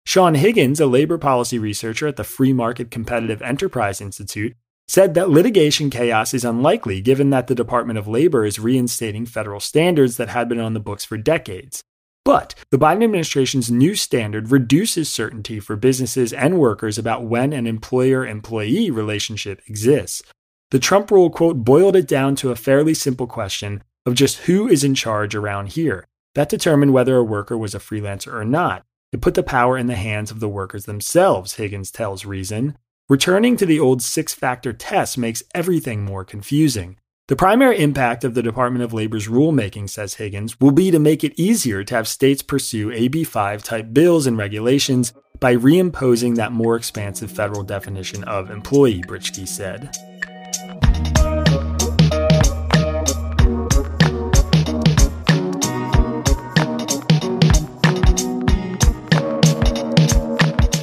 Sean 0.05 0.35
Higgins, 0.35 0.79
a 0.79 0.85
labor 0.85 1.17
policy 1.17 1.59
researcher 1.59 2.07
at 2.07 2.15
the 2.15 2.23
Free 2.23 2.53
Market 2.53 2.89
Competitive 2.89 3.41
Enterprise 3.41 3.99
Institute, 3.99 4.55
said 4.87 5.13
that 5.13 5.29
litigation 5.29 5.89
chaos 5.89 6.33
is 6.33 6.45
unlikely 6.45 7.01
given 7.01 7.29
that 7.29 7.47
the 7.47 7.55
Department 7.55 7.99
of 7.99 8.07
Labor 8.07 8.45
is 8.45 8.59
reinstating 8.59 9.25
federal 9.25 9.59
standards 9.59 10.17
that 10.17 10.29
had 10.29 10.47
been 10.47 10.59
on 10.59 10.73
the 10.73 10.79
books 10.79 11.03
for 11.03 11.17
decades. 11.17 11.83
But 12.23 12.55
the 12.71 12.77
Biden 12.77 13.03
administration's 13.03 13.71
new 13.71 13.95
standard 13.95 14.51
reduces 14.51 15.09
certainty 15.09 15.59
for 15.59 15.75
businesses 15.75 16.33
and 16.33 16.59
workers 16.59 16.97
about 16.97 17.23
when 17.23 17.53
an 17.53 17.65
employer 17.67 18.25
employee 18.25 18.91
relationship 18.91 19.61
exists. 19.67 20.21
The 20.71 20.79
Trump 20.79 21.09
rule, 21.09 21.29
quote, 21.29 21.63
boiled 21.63 21.95
it 21.95 22.07
down 22.07 22.35
to 22.37 22.51
a 22.51 22.57
fairly 22.57 22.93
simple 22.93 23.27
question 23.27 23.81
of 24.05 24.15
just 24.15 24.39
who 24.39 24.67
is 24.67 24.83
in 24.83 24.93
charge 24.93 25.35
around 25.35 25.69
here. 25.69 26.05
That 26.35 26.49
determined 26.49 26.93
whether 26.93 27.15
a 27.15 27.23
worker 27.23 27.57
was 27.57 27.73
a 27.73 27.79
freelancer 27.79 28.33
or 28.33 28.43
not. 28.43 28.83
It 29.13 29.21
put 29.21 29.35
the 29.35 29.43
power 29.43 29.77
in 29.77 29.87
the 29.87 29.95
hands 29.95 30.29
of 30.29 30.41
the 30.41 30.49
workers 30.49 30.85
themselves, 30.85 31.53
Higgins 31.55 31.91
tells 31.91 32.25
Reason. 32.25 32.77
Returning 33.09 33.55
to 33.55 33.65
the 33.65 33.79
old 33.79 34.01
six 34.01 34.33
factor 34.33 34.73
test 34.73 35.17
makes 35.17 35.41
everything 35.55 36.03
more 36.03 36.25
confusing. 36.25 36.97
The 37.29 37.37
primary 37.37 37.79
impact 37.79 38.25
of 38.25 38.33
the 38.33 38.43
Department 38.43 38.83
of 38.83 38.91
Labor's 38.91 39.29
rulemaking, 39.29 39.89
says 39.89 40.15
Higgins, 40.15 40.59
will 40.59 40.71
be 40.71 40.91
to 40.91 40.99
make 40.99 41.23
it 41.23 41.39
easier 41.39 41.85
to 41.85 41.95
have 41.95 42.05
states 42.05 42.41
pursue 42.41 42.91
AB 42.91 43.23
5 43.23 43.63
type 43.63 43.93
bills 43.93 44.27
and 44.27 44.37
regulations 44.37 45.13
by 45.39 45.55
reimposing 45.55 46.35
that 46.35 46.51
more 46.51 46.75
expansive 46.75 47.31
federal 47.31 47.63
definition 47.63 48.25
of 48.25 48.49
employee, 48.49 49.01
Britschgi 49.07 49.47
said. 49.47 49.95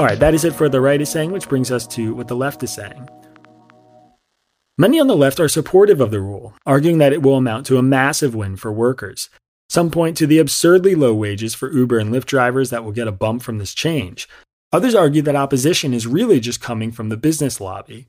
All 0.04 0.10
right, 0.10 0.20
that 0.20 0.34
is 0.34 0.44
it 0.44 0.52
for 0.52 0.68
the 0.68 0.82
right 0.82 1.00
is 1.00 1.08
saying, 1.08 1.32
which 1.32 1.48
brings 1.48 1.70
us 1.70 1.86
to 1.86 2.14
what 2.14 2.28
the 2.28 2.36
left 2.36 2.62
is 2.62 2.70
saying. 2.70 3.08
Many 4.76 5.00
on 5.00 5.06
the 5.06 5.16
left 5.16 5.40
are 5.40 5.48
supportive 5.48 5.98
of 5.98 6.10
the 6.10 6.20
rule, 6.20 6.52
arguing 6.66 6.98
that 6.98 7.14
it 7.14 7.22
will 7.22 7.36
amount 7.36 7.64
to 7.68 7.78
a 7.78 7.82
massive 7.82 8.34
win 8.34 8.56
for 8.56 8.70
workers. 8.70 9.30
Some 9.70 9.90
point 9.90 10.18
to 10.18 10.26
the 10.26 10.40
absurdly 10.40 10.94
low 10.94 11.14
wages 11.14 11.54
for 11.54 11.72
Uber 11.72 11.98
and 11.98 12.12
Lyft 12.12 12.26
drivers 12.26 12.68
that 12.68 12.84
will 12.84 12.92
get 12.92 13.08
a 13.08 13.12
bump 13.12 13.42
from 13.42 13.56
this 13.56 13.72
change. 13.72 14.28
Others 14.74 14.94
argue 14.94 15.22
that 15.22 15.36
opposition 15.36 15.94
is 15.94 16.06
really 16.06 16.38
just 16.38 16.60
coming 16.60 16.92
from 16.92 17.08
the 17.08 17.16
business 17.16 17.58
lobby. 17.58 18.08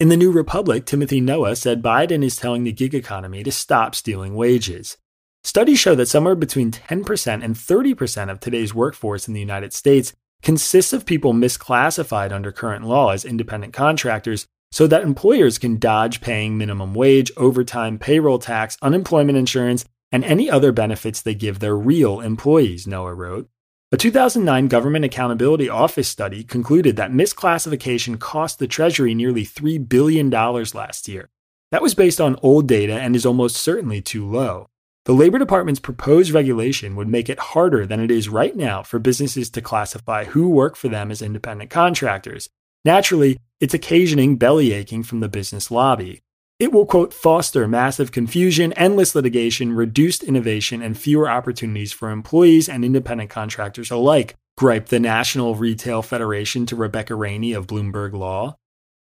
In 0.00 0.08
the 0.08 0.16
New 0.16 0.32
Republic, 0.32 0.86
Timothy 0.86 1.20
Noah 1.20 1.56
said 1.56 1.82
Biden 1.82 2.24
is 2.24 2.36
telling 2.36 2.64
the 2.64 2.72
gig 2.72 2.94
economy 2.94 3.42
to 3.42 3.52
stop 3.52 3.94
stealing 3.94 4.34
wages. 4.34 4.96
Studies 5.44 5.78
show 5.78 5.94
that 5.94 6.08
somewhere 6.08 6.34
between 6.34 6.70
10% 6.70 7.44
and 7.44 7.54
30% 7.54 8.30
of 8.30 8.40
today's 8.40 8.72
workforce 8.72 9.28
in 9.28 9.34
the 9.34 9.40
United 9.40 9.74
States 9.74 10.14
consists 10.42 10.92
of 10.92 11.06
people 11.06 11.32
misclassified 11.32 12.32
under 12.32 12.52
current 12.52 12.84
law 12.84 13.10
as 13.10 13.24
independent 13.24 13.72
contractors 13.72 14.46
so 14.70 14.86
that 14.86 15.02
employers 15.02 15.58
can 15.58 15.78
dodge 15.78 16.20
paying 16.20 16.58
minimum 16.58 16.94
wage, 16.94 17.30
overtime, 17.36 17.98
payroll 17.98 18.38
tax, 18.38 18.76
unemployment 18.82 19.38
insurance, 19.38 19.84
and 20.12 20.24
any 20.24 20.50
other 20.50 20.72
benefits 20.72 21.20
they 21.20 21.34
give 21.34 21.58
their 21.58 21.76
real 21.76 22.20
employees, 22.20 22.86
Noah 22.86 23.14
wrote. 23.14 23.48
A 23.90 23.96
2009 23.96 24.68
Government 24.68 25.04
Accountability 25.04 25.68
Office 25.68 26.08
study 26.08 26.44
concluded 26.44 26.96
that 26.96 27.10
misclassification 27.10 28.18
cost 28.18 28.58
the 28.58 28.66
Treasury 28.66 29.14
nearly 29.14 29.46
$3 29.46 29.88
billion 29.88 30.28
last 30.28 31.08
year. 31.08 31.30
That 31.70 31.82
was 31.82 31.94
based 31.94 32.20
on 32.20 32.36
old 32.42 32.68
data 32.68 32.94
and 32.94 33.16
is 33.16 33.24
almost 33.24 33.56
certainly 33.56 34.02
too 34.02 34.30
low. 34.30 34.68
The 35.08 35.14
Labor 35.14 35.38
Department's 35.38 35.80
proposed 35.80 36.32
regulation 36.32 36.94
would 36.94 37.08
make 37.08 37.30
it 37.30 37.38
harder 37.38 37.86
than 37.86 37.98
it 37.98 38.10
is 38.10 38.28
right 38.28 38.54
now 38.54 38.82
for 38.82 38.98
businesses 38.98 39.48
to 39.48 39.62
classify 39.62 40.24
who 40.24 40.50
work 40.50 40.76
for 40.76 40.88
them 40.88 41.10
as 41.10 41.22
independent 41.22 41.70
contractors. 41.70 42.50
Naturally, 42.84 43.38
it's 43.58 43.72
occasioning 43.72 44.36
belly 44.36 44.74
aching 44.74 45.02
from 45.02 45.20
the 45.20 45.28
business 45.30 45.70
lobby. 45.70 46.20
It 46.58 46.74
will, 46.74 46.84
quote, 46.84 47.14
foster 47.14 47.66
massive 47.66 48.12
confusion, 48.12 48.74
endless 48.74 49.14
litigation, 49.14 49.72
reduced 49.72 50.24
innovation, 50.24 50.82
and 50.82 50.98
fewer 50.98 51.30
opportunities 51.30 51.94
for 51.94 52.10
employees 52.10 52.68
and 52.68 52.84
independent 52.84 53.30
contractors 53.30 53.90
alike, 53.90 54.36
griped 54.58 54.90
the 54.90 55.00
National 55.00 55.54
Retail 55.54 56.02
Federation 56.02 56.66
to 56.66 56.76
Rebecca 56.76 57.14
Rainey 57.14 57.54
of 57.54 57.66
Bloomberg 57.66 58.12
Law. 58.12 58.58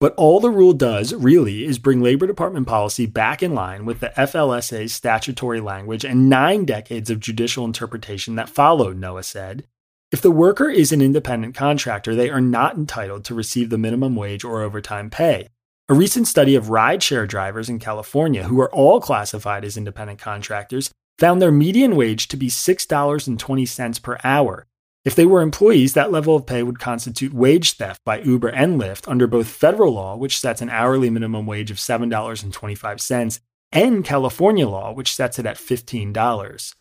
But 0.04 0.16
all 0.16 0.42
the 0.42 0.50
rule 0.50 0.74
does, 0.74 1.14
really, 1.14 1.64
is 1.64 1.80
bring 1.80 2.02
Labor 2.02 2.28
Department 2.28 2.68
policy 2.68 3.06
back 3.06 3.42
in 3.42 3.56
line 3.56 3.86
with 3.86 4.02
the 4.02 4.12
FLSA's 4.18 4.92
statutory 4.92 5.62
language 5.62 6.04
and 6.04 6.30
nine 6.30 6.66
decades 6.66 7.10
of 7.10 7.22
judicial 7.22 7.64
interpretation 7.64 8.36
that 8.36 8.50
followed, 8.50 8.98
Noah 8.98 9.24
said. 9.24 9.66
If 10.12 10.22
the 10.22 10.30
worker 10.30 10.70
is 10.70 10.92
an 10.92 11.02
independent 11.02 11.56
contractor, 11.56 12.16
they 12.16 12.30
are 12.30 12.42
not 12.42 12.76
entitled 12.76 13.24
to 13.24 13.34
receive 13.34 13.70
the 13.70 13.78
minimum 13.78 14.18
wage 14.18 14.44
or 14.44 14.62
overtime 14.62 15.10
pay. 15.10 15.48
A 15.88 15.94
recent 15.94 16.28
study 16.28 16.56
of 16.56 16.66
rideshare 16.66 17.26
drivers 17.26 17.70
in 17.70 17.80
California, 17.80 18.44
who 18.44 18.60
are 18.60 18.76
all 18.76 19.00
classified 19.00 19.64
as 19.64 19.78
independent 19.78 20.20
contractors, 20.20 20.92
found 21.18 21.42
their 21.42 21.50
median 21.50 21.96
wage 21.96 22.28
to 22.28 22.36
be 22.36 22.50
$6.20 22.50 24.02
per 24.02 24.18
hour, 24.26 24.68
if 25.06 25.16
they 25.16 25.26
were 25.26 25.42
employees, 25.42 25.94
that 25.94 26.12
level 26.12 26.36
of 26.36 26.46
pay 26.46 26.64
would 26.64 26.80
constitute 26.80 27.34
wage 27.34 27.74
theft 27.74 28.02
by 28.06 28.20
Uber 28.22 28.50
and 28.50 28.80
Lyft 28.80 29.08
under 29.08 29.28
both 29.28 29.48
federal 29.48 29.94
law, 29.94 30.16
which 30.16 30.40
sets 30.40 30.62
an 30.62 30.70
hourly 30.70 31.10
minimum 31.10 31.46
wage 31.46 31.72
of 31.72 31.78
$7.25, 31.78 33.40
and 33.74 34.06
California 34.06 34.68
law, 34.68 34.94
which 34.94 35.14
sets 35.14 35.40
it 35.40 35.46
at 35.46 35.58
$15. 35.58 36.76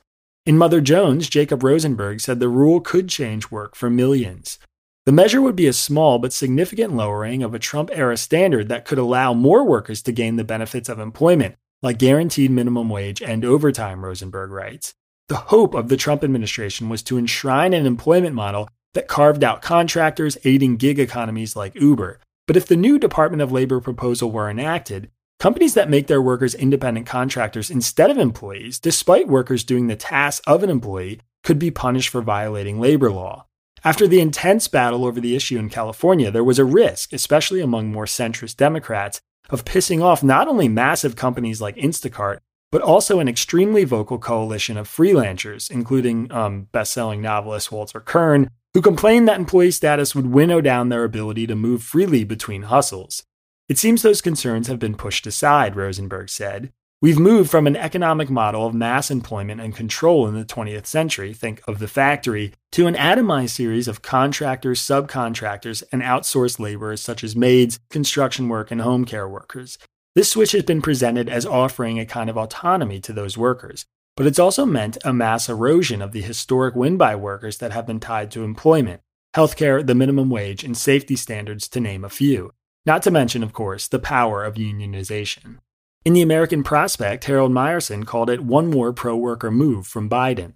In 0.44 0.58
Mother 0.58 0.80
Jones, 0.80 1.28
Jacob 1.28 1.62
Rosenberg 1.62 2.20
said 2.20 2.38
the 2.38 2.48
rule 2.48 2.80
could 2.80 3.08
change 3.08 3.50
work 3.50 3.74
for 3.74 3.90
millions. 3.90 4.58
The 5.04 5.12
measure 5.12 5.42
would 5.42 5.56
be 5.56 5.66
a 5.66 5.72
small 5.72 6.20
but 6.20 6.32
significant 6.32 6.94
lowering 6.94 7.42
of 7.42 7.54
a 7.54 7.58
Trump 7.58 7.90
era 7.92 8.16
standard 8.16 8.68
that 8.68 8.84
could 8.84 8.98
allow 8.98 9.34
more 9.34 9.64
workers 9.64 10.00
to 10.02 10.12
gain 10.12 10.36
the 10.36 10.44
benefits 10.44 10.88
of 10.88 11.00
employment, 11.00 11.56
like 11.82 11.98
guaranteed 11.98 12.52
minimum 12.52 12.88
wage 12.88 13.20
and 13.20 13.44
overtime, 13.44 14.04
Rosenberg 14.04 14.52
writes. 14.52 14.94
The 15.28 15.36
hope 15.36 15.74
of 15.74 15.88
the 15.88 15.96
Trump 15.96 16.24
administration 16.24 16.88
was 16.88 17.02
to 17.04 17.16
enshrine 17.16 17.72
an 17.72 17.86
employment 17.86 18.34
model 18.34 18.68
that 18.94 19.08
carved 19.08 19.42
out 19.42 19.62
contractors 19.62 20.36
aiding 20.44 20.76
gig 20.76 20.98
economies 20.98 21.56
like 21.56 21.74
Uber. 21.74 22.18
But 22.46 22.56
if 22.56 22.66
the 22.66 22.76
new 22.76 22.98
Department 22.98 23.42
of 23.42 23.52
Labor 23.52 23.80
proposal 23.80 24.30
were 24.30 24.50
enacted, 24.50 25.10
companies 25.38 25.74
that 25.74 25.88
make 25.88 26.06
their 26.06 26.20
workers 26.20 26.54
independent 26.54 27.06
contractors 27.06 27.70
instead 27.70 28.10
of 28.10 28.18
employees, 28.18 28.78
despite 28.78 29.28
workers 29.28 29.64
doing 29.64 29.86
the 29.86 29.96
tasks 29.96 30.44
of 30.46 30.62
an 30.62 30.70
employee, 30.70 31.20
could 31.42 31.58
be 31.58 31.70
punished 31.70 32.08
for 32.08 32.20
violating 32.20 32.80
labor 32.80 33.10
law. 33.10 33.46
After 33.84 34.06
the 34.06 34.20
intense 34.20 34.68
battle 34.68 35.04
over 35.04 35.20
the 35.20 35.34
issue 35.34 35.58
in 35.58 35.68
California, 35.68 36.30
there 36.30 36.44
was 36.44 36.58
a 36.58 36.64
risk, 36.64 37.12
especially 37.12 37.60
among 37.60 37.90
more 37.90 38.04
centrist 38.04 38.56
Democrats, 38.56 39.20
of 39.50 39.64
pissing 39.64 40.02
off 40.02 40.22
not 40.22 40.46
only 40.46 40.68
massive 40.68 41.16
companies 41.16 41.60
like 41.60 41.76
Instacart, 41.76 42.38
but 42.72 42.82
also 42.82 43.20
an 43.20 43.28
extremely 43.28 43.84
vocal 43.84 44.18
coalition 44.18 44.76
of 44.76 44.88
freelancers, 44.88 45.70
including 45.70 46.32
um, 46.32 46.66
best-selling 46.72 47.20
novelist 47.22 47.70
Walter 47.70 48.00
Kirn, 48.00 48.50
who 48.74 48.80
complained 48.80 49.28
that 49.28 49.38
employee 49.38 49.70
status 49.70 50.14
would 50.14 50.32
winnow 50.32 50.60
down 50.60 50.88
their 50.88 51.04
ability 51.04 51.46
to 51.46 51.54
move 51.54 51.82
freely 51.82 52.24
between 52.24 52.62
hustles. 52.62 53.22
It 53.68 53.78
seems 53.78 54.02
those 54.02 54.22
concerns 54.22 54.66
have 54.66 54.78
been 54.78 54.96
pushed 54.96 55.26
aside, 55.26 55.76
Rosenberg 55.76 56.30
said. 56.30 56.72
We've 57.02 57.18
moved 57.18 57.50
from 57.50 57.66
an 57.66 57.76
economic 57.76 58.30
model 58.30 58.66
of 58.66 58.74
mass 58.74 59.10
employment 59.10 59.60
and 59.60 59.74
control 59.74 60.26
in 60.28 60.34
the 60.34 60.44
20th 60.44 60.86
century, 60.86 61.34
think 61.34 61.60
of 61.66 61.78
the 61.78 61.88
factory, 61.88 62.54
to 62.70 62.86
an 62.86 62.94
atomized 62.94 63.50
series 63.50 63.88
of 63.88 64.02
contractors, 64.02 64.80
subcontractors, 64.80 65.82
and 65.90 66.00
outsourced 66.00 66.60
laborers 66.60 67.00
such 67.02 67.24
as 67.24 67.34
maids, 67.34 67.80
construction 67.90 68.48
work, 68.48 68.70
and 68.70 68.80
home 68.80 69.04
care 69.04 69.28
workers. 69.28 69.78
This 70.14 70.30
switch 70.30 70.52
has 70.52 70.64
been 70.64 70.82
presented 70.82 71.30
as 71.30 71.46
offering 71.46 71.98
a 71.98 72.04
kind 72.04 72.28
of 72.28 72.36
autonomy 72.36 73.00
to 73.00 73.14
those 73.14 73.38
workers, 73.38 73.86
but 74.14 74.26
it's 74.26 74.38
also 74.38 74.66
meant 74.66 74.98
a 75.04 75.12
mass 75.12 75.48
erosion 75.48 76.02
of 76.02 76.12
the 76.12 76.20
historic 76.20 76.74
win 76.76 76.98
by 76.98 77.16
workers 77.16 77.56
that 77.58 77.72
have 77.72 77.86
been 77.86 77.98
tied 77.98 78.30
to 78.32 78.44
employment, 78.44 79.00
healthcare, 79.34 79.86
the 79.86 79.94
minimum 79.94 80.28
wage, 80.28 80.64
and 80.64 80.76
safety 80.76 81.16
standards, 81.16 81.66
to 81.68 81.80
name 81.80 82.04
a 82.04 82.10
few. 82.10 82.52
Not 82.84 83.02
to 83.04 83.10
mention, 83.10 83.42
of 83.42 83.54
course, 83.54 83.88
the 83.88 83.98
power 83.98 84.44
of 84.44 84.56
unionization. 84.56 85.58
In 86.04 86.12
the 86.12 86.20
American 86.20 86.62
Prospect, 86.62 87.24
Harold 87.24 87.52
Meyerson 87.52 88.04
called 88.04 88.28
it 88.28 88.44
one 88.44 88.68
more 88.68 88.92
pro 88.92 89.16
worker 89.16 89.50
move 89.50 89.86
from 89.86 90.10
Biden. 90.10 90.54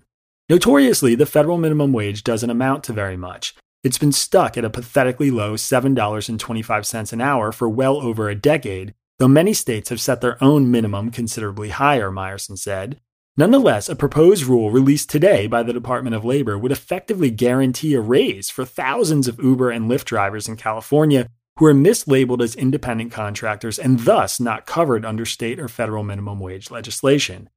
Notoriously, 0.51 1.15
the 1.15 1.25
federal 1.25 1.57
minimum 1.57 1.95
wage 1.95 2.25
doesn't 2.25 2.51
amount 2.51 2.85
to 2.85 2.93
very 2.93 3.17
much. 3.17 3.55
It's 3.83 3.99
been 3.99 4.13
stuck 4.13 4.59
at 4.59 4.65
a 4.67 4.71
pathetically 4.71 5.31
low 5.31 5.55
$7.25 5.55 7.13
an 7.13 7.21
hour 7.23 7.53
for 7.53 7.69
well 7.71 7.97
over 7.97 8.29
a 8.29 8.35
decade, 8.35 8.93
though 9.19 9.29
many 9.29 9.53
states 9.53 9.89
have 9.89 10.01
set 10.01 10.21
their 10.21 10.43
own 10.43 10.71
minimum 10.71 11.11
considerably 11.11 11.71
higher, 11.71 12.11
Meyerson 12.11 12.59
said. 12.59 13.01
Nonetheless, 13.37 13.89
a 13.89 13.97
proposed 13.97 14.45
rule 14.45 14.71
released 14.71 15.11
today 15.11 15.47
by 15.47 15.63
the 15.63 15.73
Department 15.73 16.17
of 16.17 16.25
Labor 16.25 16.57
would 16.57 16.73
effectively 16.73 17.31
guarantee 17.31 17.95
a 17.95 18.01
raise 18.01 18.49
for 18.49 18.65
thousands 18.65 19.29
of 19.29 19.43
Uber 19.43 19.71
and 19.71 19.91
Lyft 19.91 20.05
drivers 20.05 20.49
in 20.49 20.57
California 20.57 21.29
who 21.59 21.67
are 21.67 21.75
mislabeled 21.75 22.43
as 22.43 22.55
independent 22.55 23.13
contractors 23.13 23.79
and 23.79 24.01
thus 24.01 24.39
not 24.39 24.67
covered 24.67 25.05
under 25.05 25.25
state 25.25 25.59
or 25.59 25.69
federal 25.69 26.03
minimum 26.03 26.39
wage 26.39 26.71
legislation. 26.71 27.49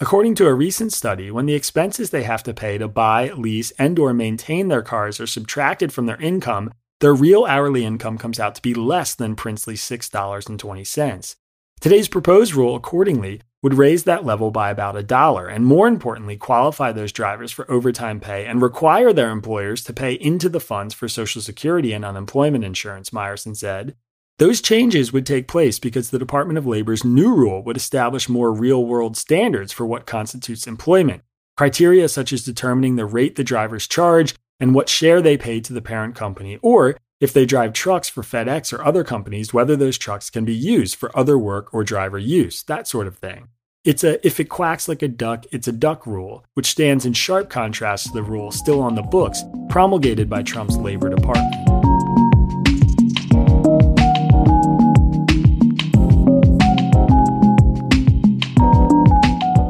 According 0.00 0.36
to 0.36 0.46
a 0.46 0.54
recent 0.54 0.92
study, 0.92 1.30
when 1.32 1.46
the 1.46 1.54
expenses 1.54 2.10
they 2.10 2.22
have 2.22 2.44
to 2.44 2.54
pay 2.54 2.78
to 2.78 2.86
buy, 2.86 3.30
lease, 3.30 3.72
and 3.72 3.98
or 3.98 4.14
maintain 4.14 4.68
their 4.68 4.82
cars 4.82 5.18
are 5.18 5.26
subtracted 5.26 5.92
from 5.92 6.06
their 6.06 6.20
income, 6.20 6.72
their 7.00 7.14
real 7.14 7.44
hourly 7.44 7.84
income 7.84 8.18
comes 8.18 8.40
out 8.40 8.54
to 8.56 8.62
be 8.62 8.74
less 8.74 9.14
than 9.14 9.36
princely 9.36 9.74
$6.20. 9.74 11.36
Today's 11.80 12.08
proposed 12.08 12.54
rule, 12.54 12.74
accordingly, 12.74 13.40
would 13.62 13.74
raise 13.74 14.04
that 14.04 14.24
level 14.24 14.50
by 14.50 14.70
about 14.70 14.96
a 14.96 15.02
dollar 15.02 15.46
and 15.46 15.64
more 15.64 15.88
importantly 15.88 16.36
qualify 16.36 16.92
those 16.92 17.12
drivers 17.12 17.50
for 17.52 17.70
overtime 17.70 18.20
pay 18.20 18.46
and 18.46 18.62
require 18.62 19.12
their 19.12 19.30
employers 19.30 19.82
to 19.84 19.92
pay 19.92 20.14
into 20.14 20.48
the 20.48 20.60
funds 20.60 20.94
for 20.94 21.08
social 21.08 21.42
security 21.42 21.92
and 21.92 22.04
unemployment 22.04 22.64
insurance 22.64 23.10
meyerson 23.10 23.56
said 23.56 23.96
those 24.38 24.60
changes 24.60 25.12
would 25.12 25.26
take 25.26 25.48
place 25.48 25.80
because 25.80 26.10
the 26.10 26.18
department 26.20 26.56
of 26.56 26.66
labor's 26.66 27.04
new 27.04 27.34
rule 27.34 27.62
would 27.64 27.76
establish 27.76 28.28
more 28.28 28.52
real-world 28.52 29.16
standards 29.16 29.72
for 29.72 29.84
what 29.84 30.06
constitutes 30.06 30.68
employment 30.68 31.22
criteria 31.56 32.08
such 32.08 32.32
as 32.32 32.44
determining 32.44 32.94
the 32.94 33.06
rate 33.06 33.34
the 33.34 33.42
drivers 33.42 33.88
charge 33.88 34.36
and 34.60 34.74
what 34.74 34.88
share 34.88 35.22
they 35.22 35.36
pay 35.36 35.60
to 35.60 35.72
the 35.72 35.82
parent 35.82 36.14
company 36.14 36.58
or 36.62 36.96
if 37.20 37.32
they 37.32 37.46
drive 37.46 37.72
trucks 37.72 38.08
for 38.08 38.22
FedEx 38.22 38.72
or 38.72 38.84
other 38.84 39.02
companies, 39.02 39.52
whether 39.52 39.74
those 39.74 39.98
trucks 39.98 40.30
can 40.30 40.44
be 40.44 40.54
used 40.54 40.94
for 40.94 41.16
other 41.18 41.36
work 41.36 41.72
or 41.74 41.82
driver 41.82 42.18
use, 42.18 42.62
that 42.64 42.86
sort 42.86 43.06
of 43.08 43.18
thing. 43.18 43.48
It's 43.84 44.04
a 44.04 44.24
if 44.26 44.38
it 44.38 44.48
quacks 44.48 44.88
like 44.88 45.02
a 45.02 45.08
duck, 45.08 45.44
it's 45.50 45.68
a 45.68 45.72
duck 45.72 46.06
rule, 46.06 46.44
which 46.54 46.66
stands 46.66 47.06
in 47.06 47.12
sharp 47.14 47.48
contrast 47.48 48.06
to 48.06 48.12
the 48.12 48.22
rule 48.22 48.50
still 48.50 48.80
on 48.80 48.94
the 48.94 49.02
books 49.02 49.42
promulgated 49.68 50.28
by 50.28 50.42
Trump's 50.42 50.76
Labor 50.76 51.08
Department. 51.08 51.54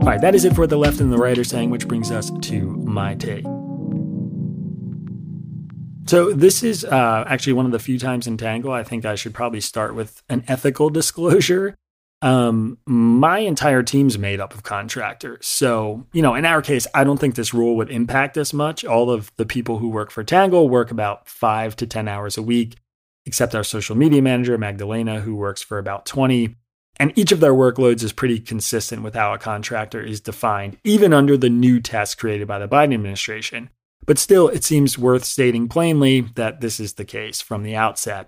All 0.00 0.14
right, 0.14 0.20
that 0.20 0.34
is 0.34 0.44
it 0.44 0.54
for 0.54 0.66
the 0.66 0.78
left 0.78 1.00
and 1.00 1.12
the 1.12 1.18
right 1.18 1.36
are 1.38 1.44
saying, 1.44 1.70
which 1.70 1.86
brings 1.86 2.10
us 2.10 2.30
to 2.42 2.62
my 2.62 3.14
take. 3.14 3.44
So 6.08 6.32
this 6.32 6.62
is 6.62 6.86
uh, 6.86 7.24
actually 7.26 7.52
one 7.52 7.66
of 7.66 7.72
the 7.72 7.78
few 7.78 7.98
times 7.98 8.26
in 8.26 8.38
Tangle 8.38 8.72
I 8.72 8.82
think 8.82 9.04
I 9.04 9.14
should 9.14 9.34
probably 9.34 9.60
start 9.60 9.94
with 9.94 10.22
an 10.30 10.42
ethical 10.48 10.88
disclosure. 11.00 11.76
Um, 12.22 12.78
my 12.86 13.40
entire 13.40 13.82
team's 13.82 14.18
made 14.18 14.40
up 14.40 14.54
of 14.54 14.62
contractors. 14.62 15.46
So, 15.46 16.06
you 16.14 16.22
know, 16.22 16.34
in 16.34 16.46
our 16.46 16.62
case, 16.62 16.86
I 16.94 17.04
don't 17.04 17.18
think 17.18 17.34
this 17.34 17.52
rule 17.52 17.76
would 17.76 17.90
impact 17.90 18.38
us 18.38 18.54
much. 18.54 18.86
All 18.86 19.10
of 19.10 19.30
the 19.36 19.44
people 19.44 19.78
who 19.78 19.90
work 19.90 20.10
for 20.10 20.24
Tangle 20.24 20.70
work 20.70 20.90
about 20.90 21.28
five 21.28 21.76
to 21.76 21.86
10 21.86 22.08
hours 22.08 22.38
a 22.38 22.42
week, 22.42 22.76
except 23.26 23.54
our 23.54 23.62
social 23.62 23.94
media 23.94 24.22
manager, 24.22 24.56
Magdalena, 24.56 25.20
who 25.20 25.36
works 25.36 25.62
for 25.62 25.78
about 25.78 26.06
20. 26.06 26.56
And 26.98 27.12
each 27.16 27.32
of 27.32 27.40
their 27.40 27.52
workloads 27.52 28.02
is 28.02 28.14
pretty 28.14 28.40
consistent 28.40 29.02
with 29.02 29.14
how 29.14 29.34
a 29.34 29.38
contractor 29.38 30.00
is 30.00 30.22
defined, 30.22 30.78
even 30.84 31.12
under 31.12 31.36
the 31.36 31.50
new 31.50 31.80
test 31.80 32.16
created 32.16 32.48
by 32.48 32.58
the 32.58 32.66
Biden 32.66 32.94
administration. 32.94 33.68
But 34.08 34.18
still, 34.18 34.48
it 34.48 34.64
seems 34.64 34.96
worth 34.96 35.22
stating 35.22 35.68
plainly 35.68 36.22
that 36.34 36.62
this 36.62 36.80
is 36.80 36.94
the 36.94 37.04
case 37.04 37.42
from 37.42 37.62
the 37.62 37.76
outset. 37.76 38.26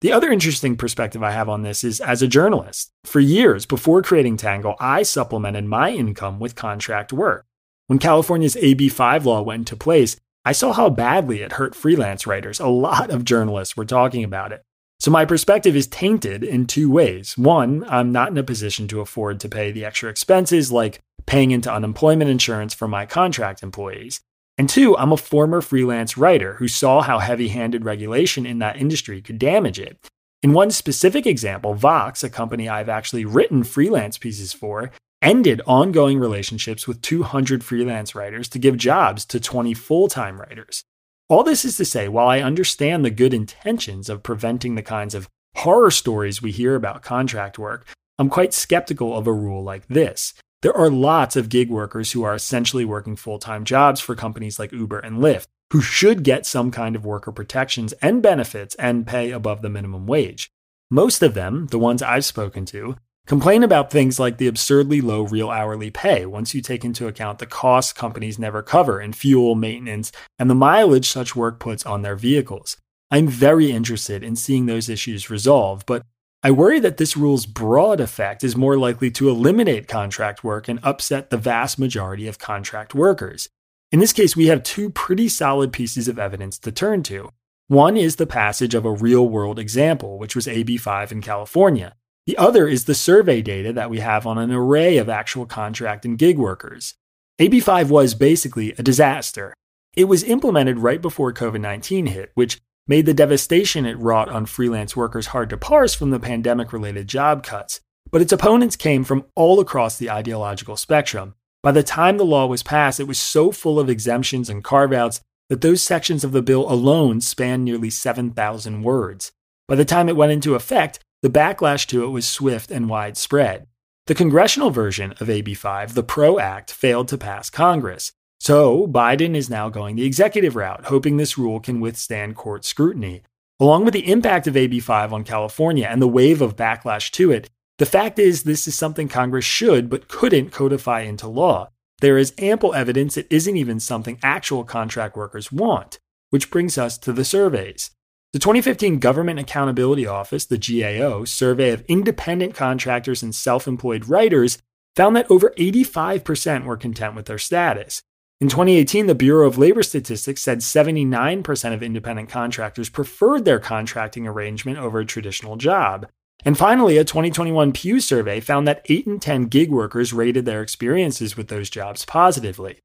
The 0.00 0.12
other 0.12 0.30
interesting 0.30 0.76
perspective 0.76 1.20
I 1.20 1.32
have 1.32 1.48
on 1.48 1.62
this 1.62 1.82
is 1.82 2.00
as 2.00 2.22
a 2.22 2.28
journalist. 2.28 2.92
For 3.02 3.18
years 3.18 3.66
before 3.66 4.02
creating 4.02 4.36
Tangle, 4.36 4.76
I 4.78 5.02
supplemented 5.02 5.64
my 5.64 5.90
income 5.90 6.38
with 6.38 6.54
contract 6.54 7.12
work. 7.12 7.44
When 7.88 7.98
California's 7.98 8.54
AB5 8.54 9.24
law 9.24 9.42
went 9.42 9.62
into 9.62 9.76
place, 9.76 10.16
I 10.44 10.52
saw 10.52 10.72
how 10.72 10.90
badly 10.90 11.42
it 11.42 11.54
hurt 11.54 11.74
freelance 11.74 12.24
writers. 12.24 12.60
A 12.60 12.68
lot 12.68 13.10
of 13.10 13.24
journalists 13.24 13.76
were 13.76 13.84
talking 13.84 14.22
about 14.22 14.52
it. 14.52 14.62
So 15.00 15.10
my 15.10 15.24
perspective 15.24 15.74
is 15.74 15.88
tainted 15.88 16.44
in 16.44 16.66
two 16.66 16.88
ways. 16.88 17.36
One, 17.36 17.84
I'm 17.88 18.12
not 18.12 18.30
in 18.30 18.38
a 18.38 18.44
position 18.44 18.86
to 18.88 19.00
afford 19.00 19.40
to 19.40 19.48
pay 19.48 19.72
the 19.72 19.84
extra 19.84 20.08
expenses 20.08 20.70
like 20.70 21.00
paying 21.26 21.50
into 21.50 21.72
unemployment 21.72 22.30
insurance 22.30 22.74
for 22.74 22.86
my 22.86 23.06
contract 23.06 23.64
employees. 23.64 24.20
And 24.58 24.68
two, 24.68 24.96
I'm 24.96 25.12
a 25.12 25.18
former 25.18 25.60
freelance 25.60 26.16
writer 26.16 26.54
who 26.54 26.68
saw 26.68 27.02
how 27.02 27.18
heavy 27.18 27.48
handed 27.48 27.84
regulation 27.84 28.46
in 28.46 28.58
that 28.60 28.78
industry 28.78 29.20
could 29.20 29.38
damage 29.38 29.78
it. 29.78 29.98
In 30.42 30.52
one 30.52 30.70
specific 30.70 31.26
example, 31.26 31.74
Vox, 31.74 32.24
a 32.24 32.30
company 32.30 32.68
I've 32.68 32.88
actually 32.88 33.24
written 33.24 33.64
freelance 33.64 34.16
pieces 34.16 34.52
for, 34.52 34.92
ended 35.20 35.60
ongoing 35.66 36.18
relationships 36.18 36.86
with 36.86 37.02
200 37.02 37.64
freelance 37.64 38.14
writers 38.14 38.48
to 38.50 38.58
give 38.58 38.76
jobs 38.76 39.24
to 39.26 39.40
20 39.40 39.74
full 39.74 40.08
time 40.08 40.40
writers. 40.40 40.84
All 41.28 41.42
this 41.42 41.64
is 41.64 41.76
to 41.78 41.84
say, 41.84 42.08
while 42.08 42.28
I 42.28 42.40
understand 42.40 43.04
the 43.04 43.10
good 43.10 43.34
intentions 43.34 44.08
of 44.08 44.22
preventing 44.22 44.74
the 44.74 44.82
kinds 44.82 45.14
of 45.14 45.28
horror 45.56 45.90
stories 45.90 46.40
we 46.40 46.52
hear 46.52 46.76
about 46.76 47.02
contract 47.02 47.58
work, 47.58 47.86
I'm 48.18 48.30
quite 48.30 48.54
skeptical 48.54 49.16
of 49.16 49.26
a 49.26 49.32
rule 49.32 49.62
like 49.62 49.88
this. 49.88 50.32
There 50.66 50.76
are 50.76 50.90
lots 50.90 51.36
of 51.36 51.48
gig 51.48 51.70
workers 51.70 52.10
who 52.10 52.24
are 52.24 52.34
essentially 52.34 52.84
working 52.84 53.14
full 53.14 53.38
time 53.38 53.64
jobs 53.64 54.00
for 54.00 54.16
companies 54.16 54.58
like 54.58 54.72
Uber 54.72 54.98
and 54.98 55.18
Lyft 55.18 55.46
who 55.72 55.80
should 55.80 56.24
get 56.24 56.44
some 56.44 56.72
kind 56.72 56.96
of 56.96 57.06
worker 57.06 57.30
protections 57.30 57.92
and 58.02 58.20
benefits 58.20 58.74
and 58.74 59.06
pay 59.06 59.30
above 59.30 59.62
the 59.62 59.68
minimum 59.68 60.08
wage. 60.08 60.50
Most 60.90 61.22
of 61.22 61.34
them, 61.34 61.68
the 61.68 61.78
ones 61.78 62.02
I've 62.02 62.24
spoken 62.24 62.64
to, 62.66 62.96
complain 63.28 63.62
about 63.62 63.92
things 63.92 64.18
like 64.18 64.38
the 64.38 64.48
absurdly 64.48 65.00
low 65.00 65.22
real 65.22 65.50
hourly 65.50 65.92
pay 65.92 66.26
once 66.26 66.52
you 66.52 66.60
take 66.60 66.84
into 66.84 67.06
account 67.06 67.38
the 67.38 67.46
costs 67.46 67.92
companies 67.92 68.36
never 68.36 68.60
cover 68.60 69.00
in 69.00 69.12
fuel, 69.12 69.54
maintenance, 69.54 70.10
and 70.36 70.50
the 70.50 70.56
mileage 70.56 71.08
such 71.08 71.36
work 71.36 71.60
puts 71.60 71.86
on 71.86 72.02
their 72.02 72.16
vehicles. 72.16 72.76
I'm 73.08 73.28
very 73.28 73.70
interested 73.70 74.24
in 74.24 74.34
seeing 74.34 74.66
those 74.66 74.88
issues 74.88 75.30
resolved, 75.30 75.86
but 75.86 76.02
I 76.46 76.52
worry 76.52 76.78
that 76.78 76.96
this 76.96 77.16
rule's 77.16 77.44
broad 77.44 77.98
effect 77.98 78.44
is 78.44 78.54
more 78.54 78.78
likely 78.78 79.10
to 79.10 79.28
eliminate 79.28 79.88
contract 79.88 80.44
work 80.44 80.68
and 80.68 80.78
upset 80.84 81.28
the 81.28 81.36
vast 81.36 81.76
majority 81.76 82.28
of 82.28 82.38
contract 82.38 82.94
workers. 82.94 83.48
In 83.90 83.98
this 83.98 84.12
case, 84.12 84.36
we 84.36 84.46
have 84.46 84.62
two 84.62 84.88
pretty 84.90 85.28
solid 85.28 85.72
pieces 85.72 86.06
of 86.06 86.20
evidence 86.20 86.56
to 86.60 86.70
turn 86.70 87.02
to. 87.02 87.30
One 87.66 87.96
is 87.96 88.14
the 88.14 88.28
passage 88.28 88.74
of 88.76 88.84
a 88.84 88.92
real 88.92 89.28
world 89.28 89.58
example, 89.58 90.20
which 90.20 90.36
was 90.36 90.46
AB5 90.46 91.10
in 91.10 91.20
California. 91.20 91.96
The 92.28 92.38
other 92.38 92.68
is 92.68 92.84
the 92.84 92.94
survey 92.94 93.42
data 93.42 93.72
that 93.72 93.90
we 93.90 93.98
have 93.98 94.24
on 94.24 94.38
an 94.38 94.52
array 94.52 94.98
of 94.98 95.08
actual 95.08 95.46
contract 95.46 96.04
and 96.04 96.16
gig 96.16 96.38
workers. 96.38 96.94
AB5 97.40 97.88
was 97.88 98.14
basically 98.14 98.70
a 98.78 98.84
disaster. 98.84 99.52
It 99.96 100.04
was 100.04 100.22
implemented 100.22 100.78
right 100.78 101.02
before 101.02 101.32
COVID 101.32 101.60
19 101.60 102.06
hit, 102.06 102.30
which 102.34 102.60
made 102.88 103.06
the 103.06 103.14
devastation 103.14 103.84
it 103.86 103.98
wrought 103.98 104.28
on 104.28 104.46
freelance 104.46 104.96
workers 104.96 105.28
hard 105.28 105.50
to 105.50 105.56
parse 105.56 105.94
from 105.94 106.10
the 106.10 106.20
pandemic 106.20 106.72
related 106.72 107.08
job 107.08 107.42
cuts. 107.42 107.80
But 108.10 108.22
its 108.22 108.32
opponents 108.32 108.76
came 108.76 109.04
from 109.04 109.24
all 109.34 109.58
across 109.60 109.98
the 109.98 110.10
ideological 110.10 110.76
spectrum. 110.76 111.34
By 111.62 111.72
the 111.72 111.82
time 111.82 112.16
the 112.16 112.24
law 112.24 112.46
was 112.46 112.62
passed, 112.62 113.00
it 113.00 113.08
was 113.08 113.18
so 113.18 113.50
full 113.50 113.80
of 113.80 113.90
exemptions 113.90 114.48
and 114.48 114.62
carve 114.62 114.92
outs 114.92 115.20
that 115.48 115.60
those 115.60 115.82
sections 115.82 116.22
of 116.22 116.32
the 116.32 116.42
bill 116.42 116.70
alone 116.70 117.20
spanned 117.20 117.64
nearly 117.64 117.90
7,000 117.90 118.82
words. 118.82 119.32
By 119.68 119.74
the 119.74 119.84
time 119.84 120.08
it 120.08 120.16
went 120.16 120.32
into 120.32 120.54
effect, 120.54 121.00
the 121.22 121.30
backlash 121.30 121.86
to 121.86 122.04
it 122.04 122.10
was 122.10 122.28
swift 122.28 122.70
and 122.70 122.88
widespread. 122.88 123.66
The 124.06 124.14
congressional 124.14 124.70
version 124.70 125.14
of 125.18 125.28
AB 125.28 125.54
5, 125.54 125.94
the 125.94 126.04
PRO 126.04 126.38
Act, 126.38 126.70
failed 126.70 127.08
to 127.08 127.18
pass 127.18 127.50
Congress. 127.50 128.12
So, 128.38 128.86
Biden 128.86 129.34
is 129.34 129.50
now 129.50 129.68
going 129.68 129.96
the 129.96 130.04
executive 130.04 130.56
route, 130.56 130.86
hoping 130.86 131.16
this 131.16 131.38
rule 131.38 131.58
can 131.60 131.80
withstand 131.80 132.36
court 132.36 132.64
scrutiny. 132.64 133.22
Along 133.58 133.84
with 133.84 133.94
the 133.94 134.10
impact 134.10 134.46
of 134.46 134.54
AB5 134.54 135.12
on 135.12 135.24
California 135.24 135.88
and 135.90 136.02
the 136.02 136.08
wave 136.08 136.42
of 136.42 136.56
backlash 136.56 137.10
to 137.12 137.32
it, 137.32 137.48
the 137.78 137.86
fact 137.86 138.18
is 138.18 138.42
this 138.42 138.68
is 138.68 138.74
something 138.74 139.08
Congress 139.08 139.44
should 139.44 139.88
but 139.88 140.08
couldn't 140.08 140.52
codify 140.52 141.00
into 141.00 141.28
law. 141.28 141.70
There 142.00 142.18
is 142.18 142.34
ample 142.38 142.74
evidence 142.74 143.16
it 143.16 143.26
isn't 143.30 143.56
even 143.56 143.80
something 143.80 144.18
actual 144.22 144.64
contract 144.64 145.16
workers 145.16 145.50
want, 145.50 145.98
which 146.30 146.50
brings 146.50 146.76
us 146.76 146.98
to 146.98 147.12
the 147.12 147.24
surveys. 147.24 147.90
The 148.34 148.38
2015 148.38 148.98
Government 148.98 149.38
Accountability 149.38 150.06
Office, 150.06 150.44
the 150.44 150.58
GAO, 150.58 151.24
survey 151.24 151.70
of 151.70 151.84
independent 151.88 152.54
contractors 152.54 153.22
and 153.22 153.34
self 153.34 153.66
employed 153.66 154.08
writers 154.08 154.58
found 154.94 155.16
that 155.16 155.30
over 155.30 155.54
85% 155.56 156.64
were 156.64 156.76
content 156.76 157.14
with 157.14 157.26
their 157.26 157.38
status. 157.38 158.02
In 158.38 158.48
2018, 158.48 159.06
the 159.06 159.14
Bureau 159.14 159.46
of 159.46 159.56
Labor 159.56 159.82
Statistics 159.82 160.42
said 160.42 160.58
79% 160.58 161.72
of 161.72 161.82
independent 161.82 162.28
contractors 162.28 162.90
preferred 162.90 163.46
their 163.46 163.58
contracting 163.58 164.26
arrangement 164.26 164.76
over 164.76 165.00
a 165.00 165.06
traditional 165.06 165.56
job. 165.56 166.06
And 166.44 166.58
finally, 166.58 166.98
a 166.98 167.04
2021 167.04 167.72
Pew 167.72 167.98
survey 167.98 168.40
found 168.40 168.68
that 168.68 168.84
8 168.90 169.06
in 169.06 169.20
10 169.20 169.44
gig 169.44 169.70
workers 169.70 170.12
rated 170.12 170.44
their 170.44 170.60
experiences 170.60 171.34
with 171.34 171.48
those 171.48 171.70
jobs 171.70 172.04
positively. 172.04 172.78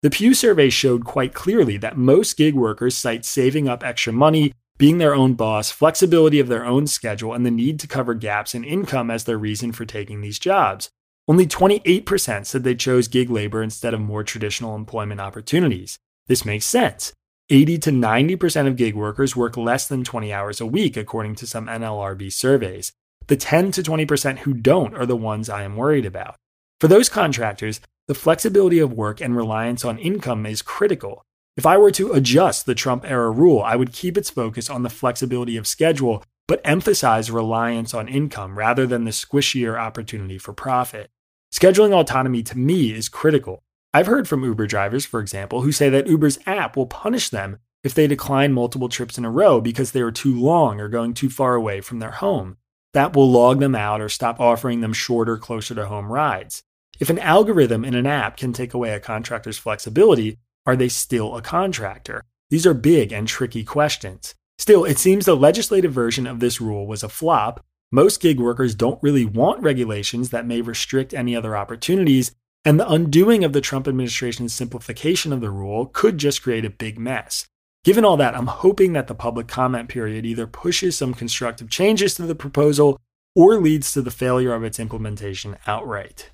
The 0.00 0.08
Pew 0.08 0.32
survey 0.32 0.70
showed 0.70 1.04
quite 1.04 1.34
clearly 1.34 1.76
that 1.76 1.98
most 1.98 2.38
gig 2.38 2.54
workers 2.54 2.96
cite 2.96 3.26
saving 3.26 3.68
up 3.68 3.84
extra 3.84 4.12
money 4.12 4.54
being 4.78 4.96
their 4.96 5.14
own 5.14 5.34
boss, 5.34 5.70
flexibility 5.70 6.40
of 6.40 6.48
their 6.48 6.64
own 6.64 6.86
schedule, 6.86 7.34
and 7.34 7.44
the 7.44 7.50
need 7.50 7.78
to 7.80 7.86
cover 7.86 8.14
gaps 8.14 8.54
in 8.54 8.64
income 8.64 9.10
as 9.10 9.24
their 9.24 9.38
reason 9.38 9.70
for 9.70 9.84
taking 9.84 10.22
these 10.22 10.38
jobs. 10.38 10.88
Only 11.26 11.46
28% 11.46 12.44
said 12.44 12.64
they 12.64 12.74
chose 12.74 13.08
gig 13.08 13.30
labor 13.30 13.62
instead 13.62 13.94
of 13.94 14.00
more 14.00 14.22
traditional 14.22 14.76
employment 14.76 15.20
opportunities. 15.20 15.98
This 16.26 16.44
makes 16.44 16.66
sense. 16.66 17.14
80 17.50 17.78
to 17.78 17.90
90% 17.90 18.66
of 18.66 18.76
gig 18.76 18.94
workers 18.94 19.34
work 19.34 19.56
less 19.56 19.88
than 19.88 20.04
20 20.04 20.32
hours 20.32 20.60
a 20.60 20.66
week, 20.66 20.96
according 20.96 21.34
to 21.36 21.46
some 21.46 21.66
NLRB 21.66 22.32
surveys. 22.32 22.92
The 23.26 23.36
10 23.36 23.72
to 23.72 23.82
20% 23.82 24.38
who 24.38 24.52
don't 24.52 24.94
are 24.94 25.06
the 25.06 25.16
ones 25.16 25.48
I 25.48 25.62
am 25.62 25.76
worried 25.76 26.04
about. 26.04 26.36
For 26.80 26.88
those 26.88 27.08
contractors, 27.08 27.80
the 28.06 28.14
flexibility 28.14 28.78
of 28.78 28.92
work 28.92 29.22
and 29.22 29.34
reliance 29.34 29.82
on 29.84 29.98
income 29.98 30.44
is 30.44 30.60
critical. 30.60 31.24
If 31.56 31.64
I 31.64 31.78
were 31.78 31.92
to 31.92 32.12
adjust 32.12 32.66
the 32.66 32.74
Trump 32.74 33.08
era 33.08 33.30
rule, 33.30 33.62
I 33.62 33.76
would 33.76 33.92
keep 33.92 34.18
its 34.18 34.28
focus 34.28 34.68
on 34.68 34.82
the 34.82 34.90
flexibility 34.90 35.56
of 35.56 35.66
schedule, 35.66 36.22
but 36.46 36.60
emphasize 36.64 37.30
reliance 37.30 37.94
on 37.94 38.08
income 38.08 38.58
rather 38.58 38.86
than 38.86 39.04
the 39.04 39.10
squishier 39.10 39.78
opportunity 39.78 40.36
for 40.36 40.52
profit. 40.52 41.10
Scheduling 41.54 41.92
autonomy 41.92 42.42
to 42.42 42.58
me 42.58 42.92
is 42.92 43.08
critical. 43.08 43.62
I've 43.92 44.08
heard 44.08 44.26
from 44.26 44.42
Uber 44.42 44.66
drivers, 44.66 45.06
for 45.06 45.20
example, 45.20 45.60
who 45.60 45.70
say 45.70 45.88
that 45.88 46.08
Uber's 46.08 46.40
app 46.46 46.76
will 46.76 46.88
punish 46.88 47.28
them 47.28 47.58
if 47.84 47.94
they 47.94 48.08
decline 48.08 48.52
multiple 48.52 48.88
trips 48.88 49.18
in 49.18 49.24
a 49.24 49.30
row 49.30 49.60
because 49.60 49.92
they 49.92 50.00
are 50.00 50.10
too 50.10 50.34
long 50.36 50.80
or 50.80 50.88
going 50.88 51.14
too 51.14 51.30
far 51.30 51.54
away 51.54 51.80
from 51.80 52.00
their 52.00 52.10
home. 52.10 52.56
That 52.92 53.14
will 53.14 53.30
log 53.30 53.60
them 53.60 53.76
out 53.76 54.00
or 54.00 54.08
stop 54.08 54.40
offering 54.40 54.80
them 54.80 54.92
shorter, 54.92 55.36
closer 55.38 55.76
to 55.76 55.86
home 55.86 56.10
rides. 56.10 56.64
If 56.98 57.08
an 57.08 57.20
algorithm 57.20 57.84
in 57.84 57.94
an 57.94 58.04
app 58.06 58.36
can 58.36 58.52
take 58.52 58.74
away 58.74 58.90
a 58.90 58.98
contractor's 58.98 59.56
flexibility, 59.56 60.38
are 60.66 60.74
they 60.74 60.88
still 60.88 61.36
a 61.36 61.42
contractor? 61.42 62.24
These 62.50 62.66
are 62.66 62.74
big 62.74 63.12
and 63.12 63.28
tricky 63.28 63.62
questions. 63.62 64.34
Still, 64.58 64.84
it 64.84 64.98
seems 64.98 65.24
the 65.24 65.36
legislative 65.36 65.92
version 65.92 66.26
of 66.26 66.40
this 66.40 66.60
rule 66.60 66.88
was 66.88 67.04
a 67.04 67.08
flop. 67.08 67.64
Most 67.94 68.20
gig 68.20 68.40
workers 68.40 68.74
don't 68.74 69.00
really 69.04 69.24
want 69.24 69.62
regulations 69.62 70.30
that 70.30 70.48
may 70.48 70.60
restrict 70.60 71.14
any 71.14 71.36
other 71.36 71.56
opportunities, 71.56 72.32
and 72.64 72.80
the 72.80 72.90
undoing 72.90 73.44
of 73.44 73.52
the 73.52 73.60
Trump 73.60 73.86
administration's 73.86 74.52
simplification 74.52 75.32
of 75.32 75.40
the 75.40 75.48
rule 75.48 75.86
could 75.86 76.18
just 76.18 76.42
create 76.42 76.64
a 76.64 76.70
big 76.70 76.98
mess. 76.98 77.46
Given 77.84 78.04
all 78.04 78.16
that, 78.16 78.36
I'm 78.36 78.48
hoping 78.48 78.94
that 78.94 79.06
the 79.06 79.14
public 79.14 79.46
comment 79.46 79.88
period 79.88 80.26
either 80.26 80.48
pushes 80.48 80.96
some 80.96 81.14
constructive 81.14 81.70
changes 81.70 82.16
to 82.16 82.22
the 82.22 82.34
proposal 82.34 82.98
or 83.36 83.60
leads 83.60 83.92
to 83.92 84.02
the 84.02 84.10
failure 84.10 84.52
of 84.52 84.64
its 84.64 84.80
implementation 84.80 85.56
outright. 85.64 86.30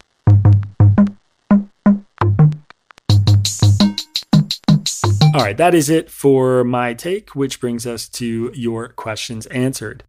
All 5.35 5.45
right, 5.45 5.59
that 5.59 5.75
is 5.75 5.91
it 5.91 6.11
for 6.11 6.65
my 6.65 6.95
take, 6.95 7.37
which 7.37 7.61
brings 7.61 7.87
us 7.87 8.09
to 8.09 8.51
your 8.55 8.89
questions 8.89 9.45
answered. 9.49 10.05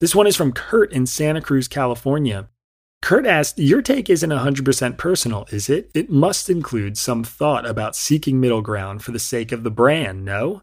This 0.00 0.14
one 0.14 0.26
is 0.26 0.36
from 0.36 0.52
Kurt 0.52 0.92
in 0.92 1.06
Santa 1.06 1.40
Cruz, 1.40 1.68
California. 1.68 2.48
Kurt 3.00 3.26
asked, 3.26 3.58
Your 3.58 3.82
take 3.82 4.10
isn't 4.10 4.30
100% 4.30 4.96
personal, 4.98 5.46
is 5.50 5.68
it? 5.68 5.90
It 5.94 6.10
must 6.10 6.50
include 6.50 6.98
some 6.98 7.22
thought 7.22 7.66
about 7.66 7.96
seeking 7.96 8.40
middle 8.40 8.62
ground 8.62 9.02
for 9.02 9.12
the 9.12 9.18
sake 9.18 9.52
of 9.52 9.62
the 9.62 9.70
brand, 9.70 10.24
no? 10.24 10.62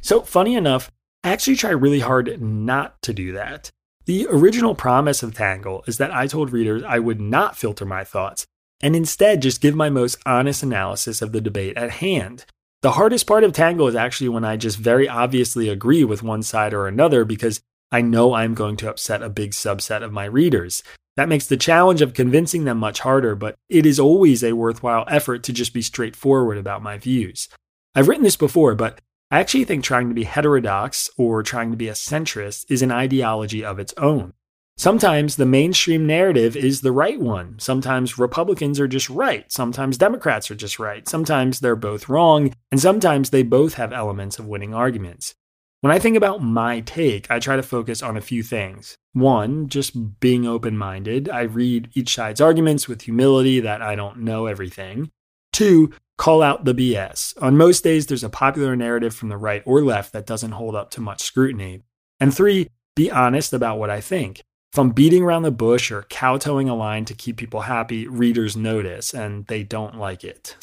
So, 0.00 0.22
funny 0.22 0.54
enough, 0.54 0.90
I 1.24 1.30
actually 1.30 1.56
try 1.56 1.70
really 1.70 2.00
hard 2.00 2.40
not 2.40 3.00
to 3.02 3.12
do 3.12 3.32
that. 3.32 3.70
The 4.04 4.28
original 4.30 4.74
promise 4.74 5.22
of 5.22 5.34
Tangle 5.34 5.82
is 5.88 5.98
that 5.98 6.14
I 6.14 6.26
told 6.28 6.50
readers 6.50 6.82
I 6.84 6.98
would 7.00 7.20
not 7.20 7.56
filter 7.56 7.84
my 7.84 8.04
thoughts 8.04 8.46
and 8.80 8.94
instead 8.94 9.42
just 9.42 9.60
give 9.60 9.74
my 9.74 9.90
most 9.90 10.18
honest 10.26 10.62
analysis 10.62 11.22
of 11.22 11.32
the 11.32 11.40
debate 11.40 11.76
at 11.76 11.90
hand. 11.90 12.44
The 12.82 12.92
hardest 12.92 13.26
part 13.26 13.42
of 13.42 13.52
Tangle 13.52 13.88
is 13.88 13.96
actually 13.96 14.28
when 14.28 14.44
I 14.44 14.56
just 14.56 14.78
very 14.78 15.08
obviously 15.08 15.68
agree 15.68 16.04
with 16.04 16.22
one 16.22 16.42
side 16.42 16.72
or 16.72 16.86
another 16.86 17.24
because 17.24 17.60
I 17.92 18.00
know 18.00 18.34
I'm 18.34 18.54
going 18.54 18.76
to 18.78 18.90
upset 18.90 19.22
a 19.22 19.28
big 19.28 19.52
subset 19.52 20.02
of 20.02 20.12
my 20.12 20.24
readers. 20.24 20.82
That 21.16 21.28
makes 21.28 21.46
the 21.46 21.56
challenge 21.56 22.02
of 22.02 22.14
convincing 22.14 22.64
them 22.64 22.78
much 22.78 23.00
harder, 23.00 23.34
but 23.34 23.56
it 23.68 23.86
is 23.86 23.98
always 23.98 24.42
a 24.44 24.52
worthwhile 24.52 25.04
effort 25.08 25.42
to 25.44 25.52
just 25.52 25.72
be 25.72 25.82
straightforward 25.82 26.58
about 26.58 26.82
my 26.82 26.98
views. 26.98 27.48
I've 27.94 28.08
written 28.08 28.24
this 28.24 28.36
before, 28.36 28.74
but 28.74 29.00
I 29.30 29.40
actually 29.40 29.64
think 29.64 29.82
trying 29.82 30.08
to 30.08 30.14
be 30.14 30.24
heterodox 30.24 31.08
or 31.16 31.42
trying 31.42 31.70
to 31.70 31.76
be 31.76 31.88
a 31.88 31.92
centrist 31.94 32.66
is 32.68 32.82
an 32.82 32.92
ideology 32.92 33.64
of 33.64 33.78
its 33.78 33.94
own. 33.96 34.34
Sometimes 34.76 35.36
the 35.36 35.46
mainstream 35.46 36.06
narrative 36.06 36.54
is 36.54 36.82
the 36.82 36.92
right 36.92 37.18
one. 37.18 37.58
Sometimes 37.58 38.18
Republicans 38.18 38.78
are 38.78 38.86
just 38.86 39.08
right. 39.08 39.50
Sometimes 39.50 39.96
Democrats 39.96 40.50
are 40.50 40.54
just 40.54 40.78
right. 40.78 41.08
Sometimes 41.08 41.60
they're 41.60 41.74
both 41.74 42.10
wrong. 42.10 42.52
And 42.70 42.78
sometimes 42.78 43.30
they 43.30 43.42
both 43.42 43.74
have 43.74 43.94
elements 43.94 44.38
of 44.38 44.46
winning 44.46 44.74
arguments. 44.74 45.34
When 45.82 45.92
I 45.92 45.98
think 45.98 46.16
about 46.16 46.42
my 46.42 46.80
take, 46.80 47.30
I 47.30 47.38
try 47.38 47.56
to 47.56 47.62
focus 47.62 48.02
on 48.02 48.16
a 48.16 48.22
few 48.22 48.42
things. 48.42 48.96
One, 49.12 49.68
just 49.68 50.20
being 50.20 50.46
open 50.46 50.76
minded. 50.76 51.28
I 51.28 51.42
read 51.42 51.90
each 51.94 52.14
side's 52.14 52.40
arguments 52.40 52.88
with 52.88 53.02
humility 53.02 53.60
that 53.60 53.82
I 53.82 53.94
don't 53.94 54.20
know 54.20 54.46
everything. 54.46 55.10
Two, 55.52 55.92
call 56.16 56.42
out 56.42 56.64
the 56.64 56.74
BS. 56.74 57.40
On 57.42 57.58
most 57.58 57.84
days, 57.84 58.06
there's 58.06 58.24
a 58.24 58.30
popular 58.30 58.74
narrative 58.74 59.14
from 59.14 59.28
the 59.28 59.36
right 59.36 59.62
or 59.66 59.82
left 59.82 60.14
that 60.14 60.26
doesn't 60.26 60.52
hold 60.52 60.74
up 60.74 60.90
to 60.92 61.02
much 61.02 61.22
scrutiny. 61.22 61.82
And 62.20 62.34
three, 62.34 62.68
be 62.94 63.10
honest 63.10 63.52
about 63.52 63.78
what 63.78 63.90
I 63.90 64.00
think. 64.00 64.40
If 64.72 64.78
I'm 64.78 64.90
beating 64.90 65.22
around 65.22 65.42
the 65.42 65.50
bush 65.50 65.90
or 65.90 66.06
kowtowing 66.08 66.70
a 66.70 66.74
line 66.74 67.04
to 67.06 67.14
keep 67.14 67.36
people 67.36 67.60
happy, 67.60 68.08
readers 68.08 68.56
notice 68.56 69.14
and 69.14 69.46
they 69.46 69.62
don't 69.62 69.98
like 69.98 70.24
it. 70.24 70.56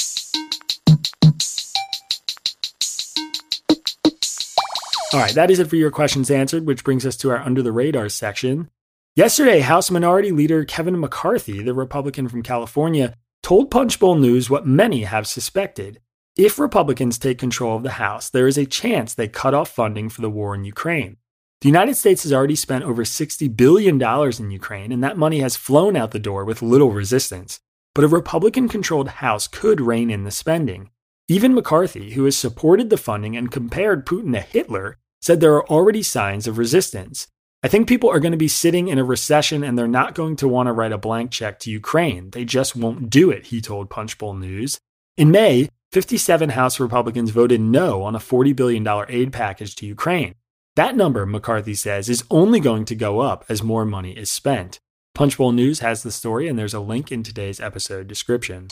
All 5.13 5.19
right, 5.19 5.36
that 5.36 5.52
is 5.52 5.60
it 5.60 5.69
for 5.69 5.76
your 5.76 5.91
questions 5.91 6.32
answered, 6.32 6.65
which 6.65 6.84
brings 6.84 7.06
us 7.06 7.15
to 7.17 7.30
our 7.30 7.38
under 7.38 7.62
the 7.62 7.71
radar 7.71 8.10
section. 8.10 8.71
Yesterday, 9.15 9.60
House 9.60 9.91
Minority 9.91 10.32
Leader 10.32 10.65
Kevin 10.65 10.99
McCarthy, 10.99 11.62
the 11.62 11.76
Republican 11.76 12.28
from 12.28 12.41
California, 12.41 13.13
told 13.43 13.69
Punchbowl 13.69 14.15
News 14.15 14.49
what 14.49 14.65
many 14.65 15.04
have 15.04 15.28
suspected. 15.28 16.02
If 16.36 16.58
Republicans 16.58 17.19
take 17.19 17.38
control 17.38 17.78
of 17.78 17.84
the 17.84 17.91
House, 17.91 18.32
there 18.32 18.47
is 18.47 18.58
a 18.58 18.65
chance 18.65 19.13
they 19.13 19.28
cut 19.28 19.54
off 19.54 19.69
funding 19.69 20.10
for 20.10 20.21
the 20.21 20.32
war 20.32 20.56
in 20.56 20.63
Ukraine. 20.63 21.17
The 21.62 21.69
United 21.69 21.93
States 21.93 22.23
has 22.23 22.34
already 22.34 22.56
spent 22.56 22.84
over 22.84 23.04
$60 23.04 23.56
billion 23.56 24.02
in 24.02 24.49
Ukraine, 24.49 24.91
and 24.91 25.04
that 25.04 25.15
money 25.15 25.41
has 25.41 25.56
flown 25.56 25.95
out 25.95 26.10
the 26.10 26.17
door 26.17 26.43
with 26.43 26.63
little 26.63 26.89
resistance. 26.89 27.60
But 27.93 28.04
a 28.04 28.08
Republican 28.08 28.67
controlled 28.67 29.10
House 29.10 29.45
could 29.45 29.80
rein 29.80 30.10
in 30.10 30.23
the 30.23 30.32
spending. 30.32 30.89
Even 31.28 31.54
McCarthy, 31.54 32.13
who 32.13 32.26
has 32.26 32.36
supported 32.36 32.89
the 32.89 32.97
funding 32.97 33.38
and 33.38 33.52
compared 33.52 34.08
Putin 34.08 34.34
to 34.34 34.41
Hitler, 34.41 34.97
said 35.23 35.39
there 35.39 35.55
are 35.55 35.69
already 35.69 36.03
signs 36.03 36.47
of 36.47 36.57
resistance. 36.57 37.27
I 37.63 37.69
think 37.69 37.88
people 37.88 38.09
are 38.09 38.19
going 38.19 38.33
to 38.33 38.38
be 38.38 38.49
sitting 38.49 38.89
in 38.89 38.99
a 38.99 39.05
recession 39.05 39.63
and 39.63 39.79
they're 39.79 39.88
not 39.88 40.15
going 40.15 40.36
to 40.36 40.49
want 40.49 40.67
to 40.67 40.73
write 40.73 40.91
a 40.91 40.97
blank 40.97 41.31
check 41.31 41.59
to 41.59 41.71
Ukraine. 41.71 42.29
They 42.31 42.43
just 42.43 42.75
won't 42.75 43.09
do 43.09 43.31
it, 43.31 43.45
he 43.45 43.62
told 43.62 43.89
Punchbowl 43.89 44.33
News. 44.33 44.79
In 45.15 45.31
May, 45.31 45.69
57 45.93 46.49
House 46.49 46.77
Republicans 46.77 47.29
voted 47.29 47.62
no 47.62 48.03
on 48.03 48.15
a 48.15 48.19
$40 48.19 48.53
billion 48.53 48.86
aid 49.07 49.31
package 49.31 49.75
to 49.77 49.86
Ukraine. 49.86 50.36
That 50.75 50.97
number, 50.97 51.25
McCarthy 51.25 51.75
says, 51.75 52.09
is 52.09 52.25
only 52.29 52.59
going 52.59 52.83
to 52.86 52.95
go 52.95 53.21
up 53.21 53.45
as 53.47 53.63
more 53.63 53.86
money 53.86 54.17
is 54.17 54.29
spent. 54.29 54.77
Punchbowl 55.15 55.53
News 55.53 55.79
has 55.79 56.03
the 56.03 56.12
story, 56.12 56.49
and 56.49 56.59
there's 56.59 56.73
a 56.73 56.81
link 56.81 57.13
in 57.13 57.23
today's 57.23 57.62
episode 57.62 58.07
description. 58.07 58.67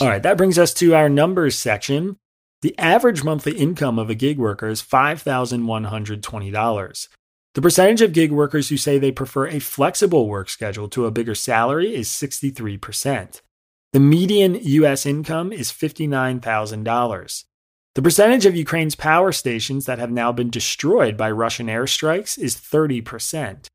All 0.00 0.08
right, 0.08 0.22
that 0.22 0.36
brings 0.36 0.58
us 0.58 0.72
to 0.74 0.94
our 0.94 1.08
numbers 1.08 1.58
section. 1.58 2.18
The 2.62 2.78
average 2.78 3.24
monthly 3.24 3.56
income 3.56 3.98
of 3.98 4.10
a 4.10 4.14
gig 4.14 4.38
worker 4.38 4.68
is 4.68 4.80
$5,120. 4.80 7.08
The 7.54 7.62
percentage 7.62 8.02
of 8.02 8.12
gig 8.12 8.30
workers 8.30 8.68
who 8.68 8.76
say 8.76 8.98
they 8.98 9.10
prefer 9.10 9.48
a 9.48 9.58
flexible 9.58 10.28
work 10.28 10.48
schedule 10.48 10.88
to 10.90 11.06
a 11.06 11.10
bigger 11.10 11.34
salary 11.34 11.96
is 11.96 12.08
63%. 12.08 13.40
The 13.92 14.00
median 14.00 14.54
US 14.62 15.04
income 15.04 15.52
is 15.52 15.72
$59,000. 15.72 17.44
The 17.96 18.02
percentage 18.02 18.46
of 18.46 18.54
Ukraine's 18.54 18.94
power 18.94 19.32
stations 19.32 19.86
that 19.86 19.98
have 19.98 20.12
now 20.12 20.30
been 20.30 20.50
destroyed 20.50 21.16
by 21.16 21.32
Russian 21.32 21.66
airstrikes 21.66 22.38
is 22.38 22.54
30%. 22.54 23.66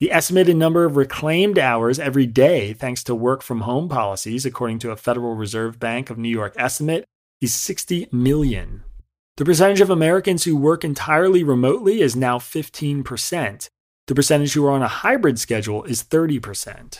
The 0.00 0.12
estimated 0.12 0.56
number 0.56 0.84
of 0.84 0.96
reclaimed 0.96 1.58
hours 1.58 1.98
every 1.98 2.24
day, 2.24 2.72
thanks 2.72 3.02
to 3.02 3.16
work 3.16 3.42
from 3.42 3.62
home 3.62 3.88
policies, 3.88 4.46
according 4.46 4.78
to 4.80 4.92
a 4.92 4.96
Federal 4.96 5.34
Reserve 5.34 5.80
Bank 5.80 6.08
of 6.08 6.16
New 6.16 6.28
York 6.28 6.54
estimate, 6.56 7.04
is 7.40 7.52
60 7.52 8.06
million. 8.12 8.84
The 9.38 9.44
percentage 9.44 9.80
of 9.80 9.90
Americans 9.90 10.44
who 10.44 10.56
work 10.56 10.84
entirely 10.84 11.42
remotely 11.42 12.00
is 12.00 12.14
now 12.14 12.38
15%. 12.38 13.68
The 14.06 14.14
percentage 14.14 14.52
who 14.52 14.64
are 14.66 14.70
on 14.70 14.82
a 14.82 14.88
hybrid 14.88 15.40
schedule 15.40 15.82
is 15.82 16.04
30%. 16.04 16.98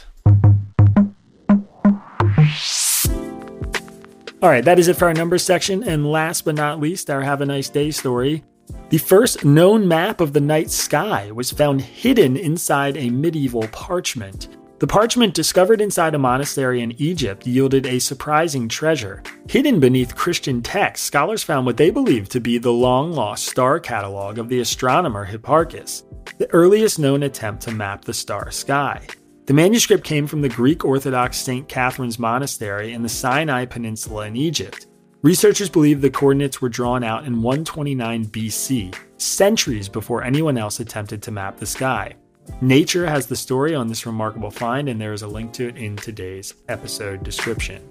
All 4.43 4.49
right, 4.49 4.65
that 4.65 4.81
is 4.81 4.89
it 4.89 4.97
for 4.97 5.07
our 5.07 5.15
numbers 5.15 5.45
section. 5.45 5.85
And 5.85 6.11
last 6.11 6.45
but 6.45 6.57
not 6.57 6.81
least, 6.81 7.11
our 7.11 7.23
Have 7.23 7.43
a 7.43 7.47
Nice 7.47 7.69
Day 7.69 7.93
story. 7.93 8.43
The 8.91 8.99
first 8.99 9.45
known 9.45 9.87
map 9.87 10.21
of 10.21 10.33
the 10.33 10.41
night 10.41 10.71
sky 10.71 11.31
was 11.31 11.51
found 11.51 11.81
hidden 11.81 12.37
inside 12.37 12.97
a 12.97 13.11
medieval 13.11 13.69
parchment. 13.69 14.49
The 14.79 14.87
parchment 14.87 15.35
discovered 15.35 15.81
inside 15.81 16.15
a 16.15 16.19
monastery 16.19 16.83
in 16.83 16.93
Egypt 17.01 17.47
yielded 17.47 17.85
a 17.85 17.99
surprising 17.99 18.69
treasure. 18.69 19.25
Hidden 19.49 19.81
beneath 19.81 20.15
Christian 20.15 20.63
texts, 20.63 21.05
scholars 21.05 21.43
found 21.43 21.67
what 21.67 21.77
they 21.77 21.91
believed 21.91 22.31
to 22.31 22.41
be 22.41 22.59
the 22.59 22.73
long 22.73 23.13
lost 23.13 23.47
star 23.47 23.81
catalog 23.81 24.39
of 24.39 24.49
the 24.49 24.61
astronomer 24.61 25.27
Hipparchus, 25.27 26.05
the 26.39 26.49
earliest 26.53 27.01
known 27.01 27.25
attempt 27.25 27.63
to 27.63 27.73
map 27.73 28.05
the 28.05 28.15
star 28.15 28.53
sky. 28.53 29.05
The 29.47 29.55
manuscript 29.55 30.05
came 30.05 30.27
from 30.27 30.43
the 30.43 30.49
Greek 30.49 30.85
Orthodox 30.85 31.39
St. 31.39 31.67
Catherine's 31.67 32.19
Monastery 32.19 32.93
in 32.93 33.03
the 33.03 33.09
Sinai 33.09 33.65
Peninsula 33.65 34.27
in 34.27 34.37
Egypt. 34.37 34.87
Researchers 35.29 35.69
believe 35.69 36.01
the 36.01 36.09
coordinates 36.09 36.63
were 36.63 36.71
drawn 36.71 37.05
out 37.05 37.27
in 37.27 37.43
129 37.43 38.25
BC, 38.29 38.95
centuries 39.19 39.87
before 39.87 40.25
anyone 40.25 40.57
else 40.57 40.81
attempted 40.81 41.21
to 41.23 41.31
map 41.31 41.59
the 41.59 41.67
sky. 41.67 42.15
Nature 42.63 43.07
has 43.07 43.27
the 43.27 43.37
story 43.37 43.75
on 43.75 43.89
this 43.89 44.07
remarkable 44.07 44.51
find, 44.51 44.89
and 44.89 44.99
there 44.99 45.13
is 45.13 45.21
a 45.21 45.29
link 45.29 45.53
to 45.53 45.69
it 45.69 45.77
in 45.77 45.97
today's 45.97 46.55
episode 46.71 47.23
description. 47.25 47.87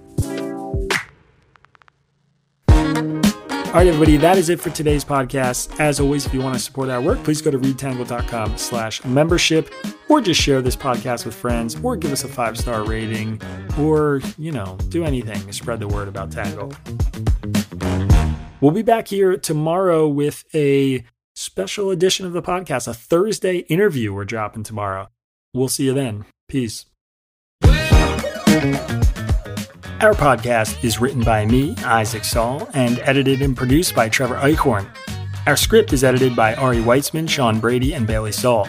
All 3.67 3.73
right, 3.73 3.88
everybody, 3.88 4.17
that 4.17 4.38
is 4.38 4.49
it 4.49 4.62
for 4.62 4.69
today's 4.69 5.03
podcast. 5.03 5.77
As 5.80 5.99
always, 5.99 6.25
if 6.25 6.34
you 6.34 6.39
want 6.41 6.56
to 6.56 6.60
support 6.60 6.89
our 6.89 7.01
work, 7.01 7.21
please 7.23 7.41
go 7.41 7.51
to 7.51 7.60
readtangle.com 7.60 8.58
slash 8.58 9.03
membership 9.03 9.71
or 10.10 10.21
just 10.21 10.41
share 10.41 10.62
this 10.62 10.75
podcast 10.75 11.25
with 11.25 11.36
friends 11.36 11.75
or 11.84 11.95
give 11.97 12.12
us 12.12 12.23
a 12.23 12.27
five-star 12.30 12.86
rating 12.86 13.39
or, 13.77 14.21
you 14.38 14.51
know, 14.51 14.77
do 14.88 15.03
anything 15.03 15.39
to 15.45 15.53
spread 15.53 15.80
the 15.80 15.88
word 15.88 16.08
about 16.08 16.32
Tangle. 16.32 16.71
We'll 18.62 18.71
be 18.71 18.82
back 18.82 19.10
here 19.10 19.38
tomorrow 19.38 20.08
with 20.08 20.45
a 20.56 21.03
special 21.36 21.91
edition 21.91 22.25
of 22.25 22.34
the 22.34 22.41
podcast, 22.41 22.88
a 22.88 22.93
Thursday 22.93 23.58
interview 23.58 24.13
we're 24.13 24.25
dropping 24.25 24.63
tomorrow. 24.63 25.10
We'll 25.53 25.67
see 25.67 25.86
you 25.86 25.93
then. 25.93 26.25
Peace. 26.47 26.86
Our 29.99 30.13
podcast 30.13 30.83
is 30.83 31.01
written 31.01 31.23
by 31.23 31.47
me, 31.47 31.75
Isaac 31.77 32.23
Saul, 32.23 32.69
and 32.75 32.99
edited 32.99 33.41
and 33.41 33.57
produced 33.57 33.95
by 33.95 34.10
Trevor 34.10 34.36
Eichhorn. 34.36 34.88
Our 35.47 35.57
script 35.57 35.91
is 35.91 36.03
edited 36.03 36.36
by 36.36 36.53
Ari 36.53 36.77
Weitzman, 36.77 37.27
Sean 37.27 37.60
Brady, 37.60 37.93
and 37.93 38.05
Bailey 38.05 38.31
Saul. 38.31 38.67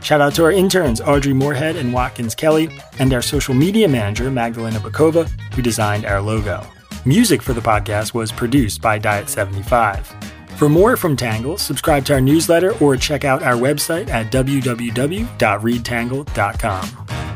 Shout 0.00 0.22
out 0.22 0.34
to 0.36 0.44
our 0.44 0.52
interns, 0.52 1.02
Audrey 1.02 1.34
Moorhead 1.34 1.76
and 1.76 1.92
Watkins 1.92 2.34
Kelly, 2.34 2.70
and 2.98 3.12
our 3.12 3.20
social 3.20 3.52
media 3.52 3.88
manager, 3.88 4.30
Magdalena 4.30 4.80
Bakova, 4.80 5.28
who 5.52 5.60
designed 5.60 6.06
our 6.06 6.22
logo. 6.22 6.66
Music 7.04 7.42
for 7.42 7.52
the 7.52 7.60
podcast 7.60 8.14
was 8.14 8.32
produced 8.32 8.80
by 8.80 8.98
Diet75. 8.98 10.06
For 10.56 10.70
more 10.70 10.96
from 10.96 11.14
Tangle, 11.14 11.58
subscribe 11.58 12.06
to 12.06 12.14
our 12.14 12.22
newsletter 12.22 12.72
or 12.78 12.96
check 12.96 13.26
out 13.26 13.42
our 13.42 13.56
website 13.56 14.08
at 14.08 14.32
www.readtangle.com. 14.32 17.29